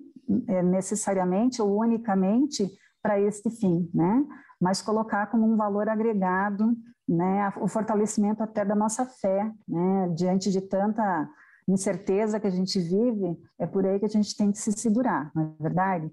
é, 0.49 0.63
necessariamente 0.63 1.63
ou 1.63 1.81
unicamente 1.81 2.69
para 3.03 3.21
este 3.21 3.49
fim, 3.51 3.89
né? 3.95 4.25
mas 4.61 4.83
colocar 4.83 5.27
como 5.29 5.47
um 5.47 5.57
valor 5.57 5.89
agregado 5.89 6.77
né, 7.09 7.53
o 7.61 7.69
fortalecimento 7.69 8.43
até 8.43 8.65
da 8.65 8.75
nossa 8.75 9.05
fé, 9.05 9.51
né, 9.69 10.09
diante 10.15 10.51
de 10.51 10.61
tanta 10.61 11.29
incerteza 11.69 12.41
que 12.41 12.47
a 12.47 12.51
gente 12.51 12.79
vive, 12.79 13.37
é 13.59 13.67
por 13.67 13.87
aí 13.87 13.99
que 13.99 14.05
a 14.05 14.09
gente 14.09 14.37
tem 14.37 14.51
que 14.51 14.59
se 14.59 14.73
segurar, 14.73 15.31
não 15.35 15.55
é 15.59 15.63
verdade? 15.63 16.13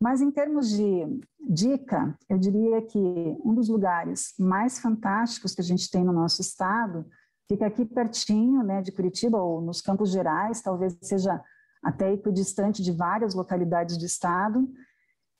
Mas 0.00 0.20
em 0.20 0.30
termos 0.30 0.68
de 0.68 1.20
dica, 1.40 2.16
eu 2.28 2.38
diria 2.38 2.82
que 2.82 2.98
um 3.44 3.54
dos 3.54 3.68
lugares 3.68 4.34
mais 4.38 4.78
fantásticos 4.78 5.54
que 5.54 5.60
a 5.60 5.64
gente 5.64 5.90
tem 5.90 6.04
no 6.04 6.12
nosso 6.12 6.40
estado 6.40 7.06
fica 7.48 7.66
aqui 7.66 7.84
pertinho, 7.84 8.62
né, 8.62 8.82
de 8.82 8.92
Curitiba 8.92 9.38
ou 9.38 9.60
nos 9.60 9.80
Campos 9.80 10.10
Gerais, 10.10 10.60
talvez 10.60 10.96
seja 11.00 11.40
até 11.82 12.12
equidistante 12.12 12.82
de 12.82 12.92
várias 12.92 13.34
localidades 13.34 13.96
do 13.96 14.04
estado, 14.04 14.68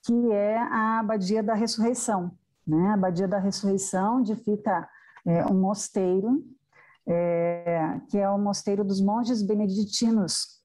que 0.04 0.32
é 0.32 0.56
a 0.58 1.00
Abadia 1.00 1.42
da 1.42 1.54
Ressurreição. 1.54 2.30
Né? 2.66 2.88
A 2.88 2.94
Abadia 2.94 3.26
da 3.26 3.38
Ressurreição, 3.38 4.18
onde 4.18 4.34
fica 4.36 4.88
é, 5.26 5.44
um 5.46 5.60
mosteiro, 5.60 6.44
é, 7.06 8.00
que 8.08 8.18
é 8.18 8.28
o 8.28 8.38
mosteiro 8.38 8.84
dos 8.84 9.00
monges 9.00 9.42
beneditinos, 9.42 10.60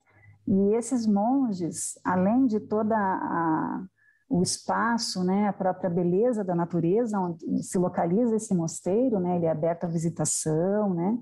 e 0.47 0.75
esses 0.75 1.05
monges, 1.05 1.99
além 2.03 2.47
de 2.47 2.59
toda 2.59 2.95
a, 2.95 3.83
o 4.29 4.41
espaço, 4.41 5.23
né, 5.23 5.47
a 5.47 5.53
própria 5.53 5.89
beleza 5.89 6.43
da 6.43 6.55
natureza, 6.55 7.19
onde 7.19 7.63
se 7.63 7.77
localiza 7.77 8.35
esse 8.35 8.53
mosteiro, 8.53 9.19
né, 9.19 9.35
ele 9.35 9.45
é 9.45 9.51
aberto 9.51 9.83
à 9.83 9.87
visitação, 9.87 10.93
né, 10.93 11.17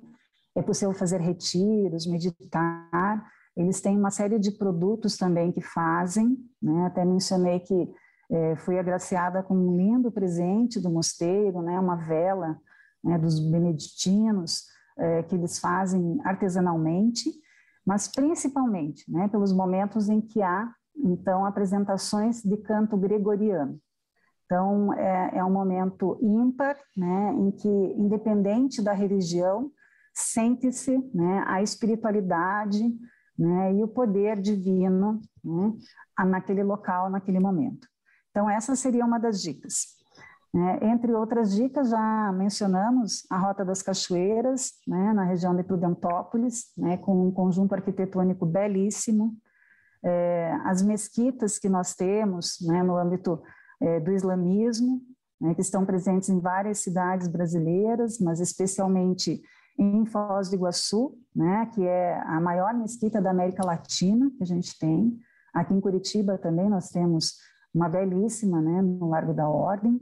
é 0.55 0.62
possível 0.62 0.93
fazer 0.93 1.19
retiros, 1.19 2.08
meditar. 2.08 3.23
Eles 3.55 3.82
têm 3.82 3.97
uma 3.97 4.12
série 4.12 4.39
de 4.39 4.51
produtos 4.51 5.17
também 5.17 5.51
que 5.51 5.62
fazem, 5.62 6.38
né, 6.62 6.86
até 6.86 7.03
mencionei 7.03 7.60
que 7.60 7.91
é, 8.32 8.55
fui 8.58 8.77
agraciada 8.77 9.41
com 9.41 9.55
um 9.55 9.75
lindo 9.75 10.12
presente 10.12 10.79
do 10.79 10.89
mosteiro, 10.89 11.62
né, 11.62 11.79
uma 11.79 11.95
vela 11.95 12.60
né, 13.03 13.17
dos 13.17 13.39
beneditinos, 13.39 14.65
é, 14.97 15.23
que 15.23 15.36
eles 15.36 15.58
fazem 15.60 16.19
artesanalmente, 16.23 17.32
mas 17.89 18.08
principalmente 18.08 19.04
né, 19.12 19.28
pelos 19.30 19.52
momentos 19.52 20.10
em 20.10 20.21
que 20.21 20.43
há, 20.43 20.71
então, 20.95 21.43
apresentações 21.43 22.39
de 22.43 22.56
canto 22.58 22.95
gregoriano. 22.95 23.80
Então, 24.45 24.93
é, 24.93 25.38
é 25.38 25.43
um 25.43 25.49
momento 25.49 26.19
ímpar, 26.21 26.78
né, 26.95 27.34
em 27.34 27.49
que, 27.49 27.67
independente 27.67 28.80
da 28.80 28.93
religião, 28.93 29.71
sente-se 30.13 30.99
né, 31.15 31.43
a 31.47 31.63
espiritualidade 31.63 32.80
né, 33.36 33.73
e 33.73 33.84
o 33.84 33.88
poder 33.88 34.39
divino 34.39 35.19
né, 35.43 35.73
naquele 36.28 36.62
local, 36.62 37.10
naquele 37.10 37.39
momento. 37.39 37.88
Então, 38.30 38.47
essa 38.47 38.75
seria 38.75 39.04
uma 39.04 39.17
das 39.17 39.41
dicas. 39.41 39.98
É, 40.55 40.88
entre 40.88 41.13
outras 41.13 41.53
dicas, 41.53 41.89
já 41.89 42.31
mencionamos 42.33 43.23
a 43.29 43.38
Rota 43.38 43.63
das 43.63 43.83
Cachoeiras, 43.83 44.71
né, 44.88 45.13
na 45.13 45.23
região 45.23 45.55
de 45.55 45.63
Prudentópolis, 45.63 46.71
né, 46.75 46.97
com 46.97 47.27
um 47.27 47.31
conjunto 47.31 47.73
arquitetônico 47.73 48.47
belíssimo. 48.47 49.35
É, 50.03 50.51
as 50.63 50.81
mesquitas 50.81 51.59
que 51.59 51.69
nós 51.69 51.93
temos 51.93 52.57
né, 52.65 52.81
no 52.81 52.97
âmbito 52.97 53.39
é, 53.79 53.99
do 53.99 54.12
islamismo, 54.12 55.01
né, 55.39 55.53
que 55.53 55.62
estão 55.62 55.85
presentes 55.85 56.29
em 56.29 56.39
várias 56.39 56.79
cidades 56.79 57.27
brasileiras, 57.27 58.17
mas 58.19 58.39
especialmente 58.39 59.41
em 59.77 60.05
Foz 60.05 60.49
do 60.49 60.55
Iguaçu, 60.55 61.17
né, 61.33 61.69
que 61.73 61.85
é 61.85 62.19
a 62.25 62.41
maior 62.41 62.73
mesquita 62.73 63.21
da 63.21 63.29
América 63.31 63.65
Latina 63.65 64.31
que 64.35 64.43
a 64.43 64.45
gente 64.45 64.77
tem. 64.79 65.17
Aqui 65.53 65.73
em 65.73 65.79
Curitiba 65.79 66.38
também 66.38 66.69
nós 66.69 66.89
temos 66.89 67.35
uma 67.73 67.88
belíssima, 67.88 68.62
né, 68.62 68.81
no 68.81 69.09
Largo 69.09 69.33
da 69.33 69.47
Ordem. 69.47 69.99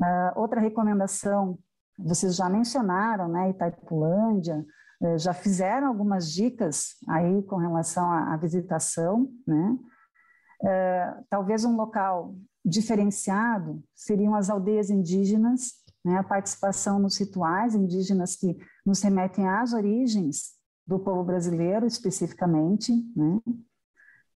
Uh, 0.00 0.40
outra 0.40 0.60
recomendação, 0.60 1.58
vocês 1.98 2.34
já 2.34 2.48
mencionaram, 2.48 3.28
né, 3.28 3.50
Itaipulândia, 3.50 4.64
uh, 5.02 5.18
já 5.18 5.34
fizeram 5.34 5.88
algumas 5.88 6.32
dicas 6.32 6.96
aí 7.06 7.42
com 7.42 7.56
relação 7.56 8.10
à, 8.10 8.32
à 8.32 8.36
visitação, 8.38 9.28
né? 9.46 9.78
Uh, 10.62 11.24
talvez 11.28 11.64
um 11.64 11.76
local 11.76 12.34
diferenciado 12.64 13.82
seriam 13.94 14.34
as 14.34 14.48
aldeias 14.50 14.90
indígenas, 14.90 15.72
né, 16.04 16.18
a 16.18 16.22
participação 16.22 16.98
nos 16.98 17.18
rituais 17.18 17.74
indígenas 17.74 18.36
que 18.36 18.56
nos 18.84 19.02
remetem 19.02 19.48
às 19.48 19.72
origens 19.72 20.54
do 20.86 20.98
povo 20.98 21.24
brasileiro 21.24 21.86
especificamente, 21.86 22.92
né? 23.14 23.40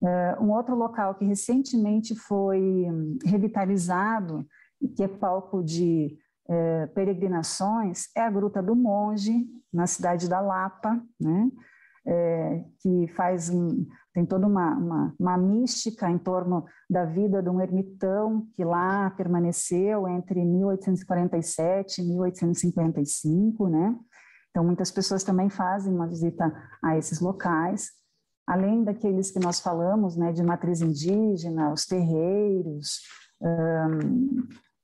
Uh, 0.02 0.44
um 0.44 0.52
outro 0.52 0.76
local 0.76 1.14
que 1.14 1.26
recentemente 1.26 2.16
foi 2.16 2.88
revitalizado 3.24 4.48
que 4.96 5.04
é 5.04 5.08
palco 5.08 5.64
de 5.64 6.18
é, 6.50 6.88
peregrinações, 6.88 8.08
é 8.16 8.22
a 8.22 8.30
Gruta 8.30 8.62
do 8.62 8.76
Monge, 8.76 9.46
na 9.72 9.88
cidade 9.88 10.28
da 10.28 10.42
Lapa, 10.42 11.02
né? 11.20 11.50
É, 12.04 12.66
que 12.80 13.08
faz 13.10 13.48
um, 13.52 13.86
tem 14.12 14.26
toda 14.26 14.48
uma, 14.48 14.76
uma, 14.76 15.16
uma, 15.20 15.38
mística 15.38 16.10
em 16.10 16.18
torno 16.18 16.66
da 16.90 17.06
vida 17.06 17.44
de 17.44 17.50
um 17.50 17.62
ermitão 17.62 18.48
que 18.56 18.64
lá 18.64 19.12
permaneceu 19.12 20.08
entre 20.08 20.44
1847 20.44 22.02
e 22.02 22.06
1855, 22.06 23.70
né? 23.70 23.96
Então, 24.50 24.64
muitas 24.66 24.90
pessoas 24.92 25.24
também 25.24 25.50
fazem 25.50 25.94
uma 25.94 26.08
visita 26.08 26.52
a 26.84 26.98
esses 26.98 27.22
locais, 27.22 27.92
além 28.46 28.84
daqueles 28.84 29.32
que 29.32 29.40
nós 29.40 29.60
falamos, 29.60 30.18
né, 30.18 30.34
de 30.34 30.44
matriz 30.44 30.82
indígena, 30.82 31.72
os 31.72 31.86
terreiros, 31.86 33.00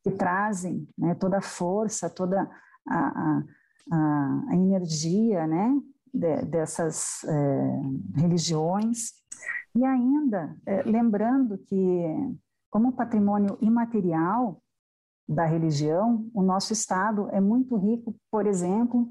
que 0.07 0.11
trazem 0.11 0.87
né, 0.97 1.13
toda 1.15 1.39
a 1.39 1.41
força, 1.41 2.09
toda 2.09 2.49
a, 2.87 3.43
a, 3.91 4.43
a 4.49 4.55
energia 4.55 5.45
né, 5.45 5.77
de, 6.13 6.45
dessas 6.45 7.23
é, 7.25 8.19
religiões. 8.21 9.11
E 9.75 9.83
ainda, 9.83 10.55
é, 10.65 10.81
lembrando 10.83 11.57
que, 11.57 12.35
como 12.69 12.93
patrimônio 12.93 13.57
imaterial 13.61 14.61
da 15.27 15.45
religião, 15.45 16.29
o 16.33 16.41
nosso 16.41 16.71
Estado 16.71 17.27
é 17.31 17.41
muito 17.41 17.75
rico, 17.75 18.15
por 18.31 18.47
exemplo, 18.47 19.09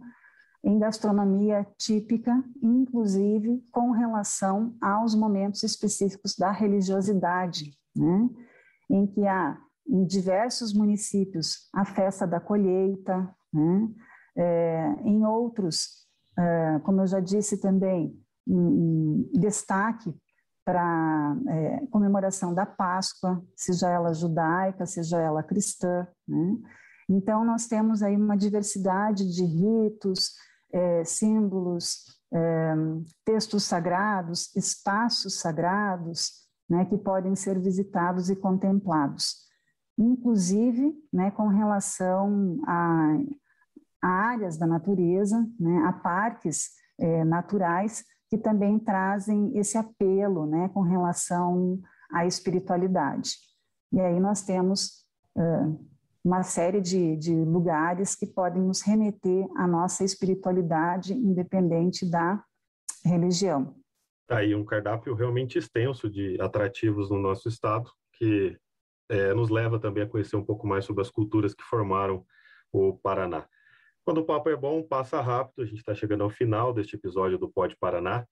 em 0.64 0.78
gastronomia 0.78 1.66
típica, 1.78 2.42
inclusive 2.62 3.62
com 3.70 3.90
relação 3.90 4.74
aos 4.80 5.14
momentos 5.14 5.62
específicos 5.62 6.35
da 6.35 6.50
religiosidade, 6.50 7.72
né? 7.94 8.30
em 8.88 9.06
que 9.06 9.26
há 9.26 9.59
em 9.88 10.05
diversos 10.05 10.72
municípios 10.72 11.68
a 11.72 11.85
festa 11.85 12.27
da 12.27 12.40
colheita, 12.40 13.35
né? 13.53 13.88
é, 14.37 14.94
em 15.05 15.25
outros, 15.25 16.07
é, 16.38 16.79
como 16.81 17.01
eu 17.01 17.07
já 17.07 17.20
disse 17.20 17.61
também, 17.61 18.18
um, 18.46 18.59
um 18.59 19.31
destaque 19.35 20.14
para 20.64 21.37
é, 21.49 21.87
comemoração 21.90 22.53
da 22.53 22.66
Páscoa, 22.66 23.42
seja 23.55 23.88
ela 23.88 24.12
judaica, 24.12 24.85
seja 24.85 25.18
ela 25.20 25.42
cristã. 25.42 26.07
Né? 26.27 26.57
Então, 27.09 27.44
nós 27.44 27.66
temos 27.66 28.03
aí 28.03 28.16
uma 28.16 28.37
diversidade 28.37 29.33
de 29.33 29.44
ritos, 29.44 30.33
é, 30.72 31.05
símbolos, 31.05 32.18
é, 32.33 32.75
textos 33.25 33.62
sagrados, 33.62 34.55
espaços 34.57 35.38
sagrados, 35.38 36.44
né, 36.68 36.85
que 36.85 36.99
podem 36.99 37.37
ser 37.37 37.61
visitados 37.61 38.29
e 38.29 38.35
contemplados 38.35 39.45
inclusive 39.98 40.94
né, 41.12 41.30
com 41.30 41.48
relação 41.48 42.61
a, 42.66 43.16
a, 44.02 44.09
áreas 44.09 44.56
da 44.56 44.66
natureza, 44.66 45.46
né, 45.59 45.85
a 45.87 45.92
parques 45.92 46.70
é, 46.98 47.24
naturais 47.24 48.04
que 48.28 48.37
também 48.37 48.78
trazem 48.78 49.56
esse 49.56 49.78
apelo 49.78 50.46
né, 50.46 50.68
com 50.74 50.80
relação 50.80 51.80
à 52.11 52.26
espiritualidade. 52.26 53.37
E 53.92 54.00
aí 54.00 54.18
nós 54.18 54.42
temos 54.42 55.04
uh, 55.37 55.88
uma 56.24 56.42
série 56.42 56.80
de, 56.80 57.16
de 57.16 57.32
lugares 57.32 58.16
que 58.16 58.26
podem 58.26 58.61
nos 58.61 58.82
remeter 58.82 59.46
à 59.56 59.66
nossa 59.66 60.02
espiritualidade, 60.02 61.12
independente 61.14 62.09
da 62.11 62.42
religião. 63.04 63.76
Tá 64.26 64.38
aí 64.38 64.54
um 64.54 64.64
cardápio 64.64 65.14
realmente 65.14 65.56
extenso 65.56 66.11
de 66.11 66.37
atrativos 66.40 67.11
no 67.11 67.18
nosso 67.18 67.48
estado, 67.48 67.88
que 68.14 68.59
é, 69.09 69.35
nos 69.35 69.51
leva 69.51 69.79
também 69.79 70.03
a 70.03 70.09
conhecer 70.09 70.37
um 70.37 70.45
pouco 70.45 70.66
mais 70.66 70.85
sobre 70.85 71.03
as 71.03 71.11
culturas 71.11 71.55
que 71.55 71.62
formaram 71.62 72.25
o 72.73 72.97
Paraná. 72.99 73.47
Quando 74.05 74.19
o 74.19 74.25
papo 74.25 74.49
é 74.49 74.57
bom, 74.57 74.83
passa 74.83 75.21
rápido. 75.21 75.62
A 75.62 75.66
gente 75.66 75.79
está 75.79 75.95
chegando 75.95 76.23
ao 76.23 76.31
final 76.31 76.73
deste 76.73 76.95
episódio 76.95 77.37
do 77.37 77.49
Pode 77.49 77.77
Paraná. 77.77 78.25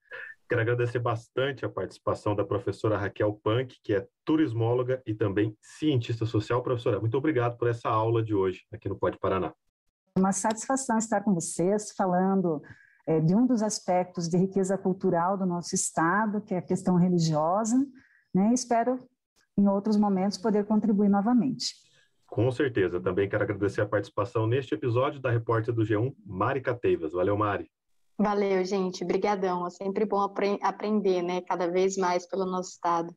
Quero 0.47 0.61
agradecer 0.61 0.99
bastante 0.99 1.65
a 1.65 1.69
participação 1.69 2.35
da 2.35 2.45
professora 2.45 2.97
Raquel 2.97 3.33
Punk, 3.43 3.75
que 3.83 3.93
é 3.93 4.07
turismóloga 4.23 5.01
e 5.05 5.13
também 5.13 5.57
cientista 5.59 6.25
social. 6.25 6.63
Professora, 6.63 6.99
muito 6.99 7.17
obrigado 7.17 7.57
por 7.57 7.67
essa 7.67 7.89
aula 7.89 8.23
de 8.23 8.33
hoje 8.33 8.61
aqui 8.71 8.87
no 8.87 8.97
Pode 8.97 9.17
Paraná. 9.17 9.53
Uma 10.17 10.31
satisfação 10.31 10.97
estar 10.97 11.21
com 11.21 11.33
vocês, 11.33 11.91
falando 11.91 12.61
é, 13.05 13.19
de 13.19 13.35
um 13.35 13.45
dos 13.45 13.61
aspectos 13.61 14.29
de 14.29 14.37
riqueza 14.37 14.77
cultural 14.77 15.37
do 15.37 15.45
nosso 15.45 15.75
Estado, 15.75 16.39
que 16.41 16.53
é 16.53 16.57
a 16.59 16.61
questão 16.61 16.95
religiosa. 16.95 17.75
Né? 18.33 18.53
Espero 18.53 19.05
em 19.57 19.67
outros 19.67 19.97
momentos, 19.97 20.37
poder 20.37 20.65
contribuir 20.65 21.09
novamente. 21.09 21.75
Com 22.27 22.51
certeza. 22.51 22.99
Também 22.99 23.29
quero 23.29 23.43
agradecer 23.43 23.81
a 23.81 23.85
participação 23.85 24.47
neste 24.47 24.73
episódio 24.73 25.21
da 25.21 25.29
repórter 25.29 25.73
do 25.73 25.83
G1, 25.83 26.13
Mari 26.25 26.61
Cateivas. 26.61 27.13
Valeu, 27.13 27.37
Mari. 27.37 27.69
Valeu, 28.17 28.63
gente. 28.65 29.03
Obrigadão. 29.03 29.65
É 29.65 29.69
sempre 29.69 30.05
bom 30.05 30.19
apre 30.19 30.57
aprender, 30.61 31.21
né? 31.21 31.41
Cada 31.41 31.67
vez 31.67 31.97
mais 31.97 32.27
pelo 32.27 32.45
nosso 32.45 32.71
estado. 32.71 33.13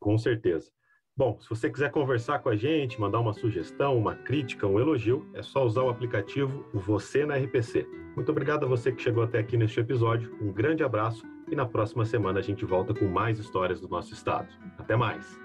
Com 0.00 0.16
certeza. 0.16 0.70
Bom, 1.16 1.36
se 1.40 1.48
você 1.50 1.68
quiser 1.68 1.90
conversar 1.90 2.38
com 2.38 2.48
a 2.48 2.54
gente, 2.54 3.00
mandar 3.00 3.18
uma 3.18 3.32
sugestão, 3.32 3.98
uma 3.98 4.14
crítica, 4.14 4.68
um 4.68 4.78
elogio, 4.78 5.28
é 5.34 5.42
só 5.42 5.64
usar 5.64 5.82
o 5.82 5.90
aplicativo 5.90 6.64
Você 6.72 7.26
na 7.26 7.34
RPC. 7.34 7.84
Muito 8.14 8.30
obrigado 8.30 8.64
a 8.64 8.68
você 8.68 8.92
que 8.92 9.02
chegou 9.02 9.24
até 9.24 9.40
aqui 9.40 9.56
neste 9.56 9.80
episódio. 9.80 10.32
Um 10.40 10.52
grande 10.52 10.84
abraço 10.84 11.26
e 11.50 11.56
na 11.56 11.66
próxima 11.66 12.04
semana 12.04 12.38
a 12.38 12.42
gente 12.42 12.64
volta 12.64 12.94
com 12.94 13.06
mais 13.06 13.40
histórias 13.40 13.80
do 13.80 13.88
nosso 13.88 14.14
estado. 14.14 14.48
Até 14.78 14.94
mais! 14.94 15.38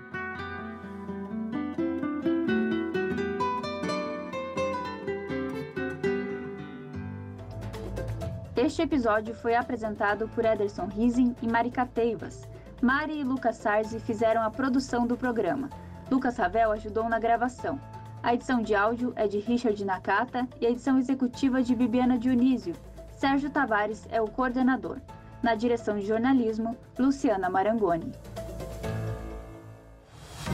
Este 8.63 8.82
episódio 8.82 9.36
foi 9.36 9.56
apresentado 9.56 10.26
por 10.30 10.45
Ederson 10.45 10.86
Rising 10.86 11.36
e 11.41 11.47
Marika 11.49 11.86
Teivas. 11.86 12.47
Mari 12.82 13.19
e 13.19 13.23
Lucas 13.23 13.58
Sarzi 13.58 13.99
fizeram 13.99 14.41
a 14.41 14.49
produção 14.49 15.06
do 15.06 15.17
programa. 15.17 15.69
Lucas 16.10 16.38
Ravel 16.38 16.71
ajudou 16.71 17.10
na 17.10 17.19
gravação. 17.19 17.78
A 18.24 18.34
edição 18.34 18.61
de 18.61 18.74
áudio 18.74 19.11
é 19.18 19.28
de 19.28 19.38
Richard 19.39 19.84
Nakata 19.84 20.47
e 20.61 20.66
a 20.66 20.70
edição 20.70 20.97
executiva 20.97 21.61
de 21.61 21.76
Bibiana 21.76 22.18
Dionísio. 22.18 22.74
Sérgio 23.11 23.49
Tavares 23.49 24.07
é 24.09 24.22
o 24.22 24.30
coordenador. 24.30 25.01
Na 25.41 25.55
direção 25.55 25.99
de 25.99 26.05
jornalismo, 26.05 26.78
Luciana 26.97 27.49
Marangoni. 27.49 28.14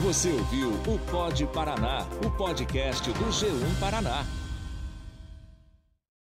Você 0.01 0.31
ouviu 0.31 0.69
o 0.71 0.97
Pod 1.11 1.45
Paraná, 1.53 2.07
o 2.25 2.31
podcast 2.31 3.07
do 3.11 3.25
G1 3.25 3.79
Paraná. 3.79 4.25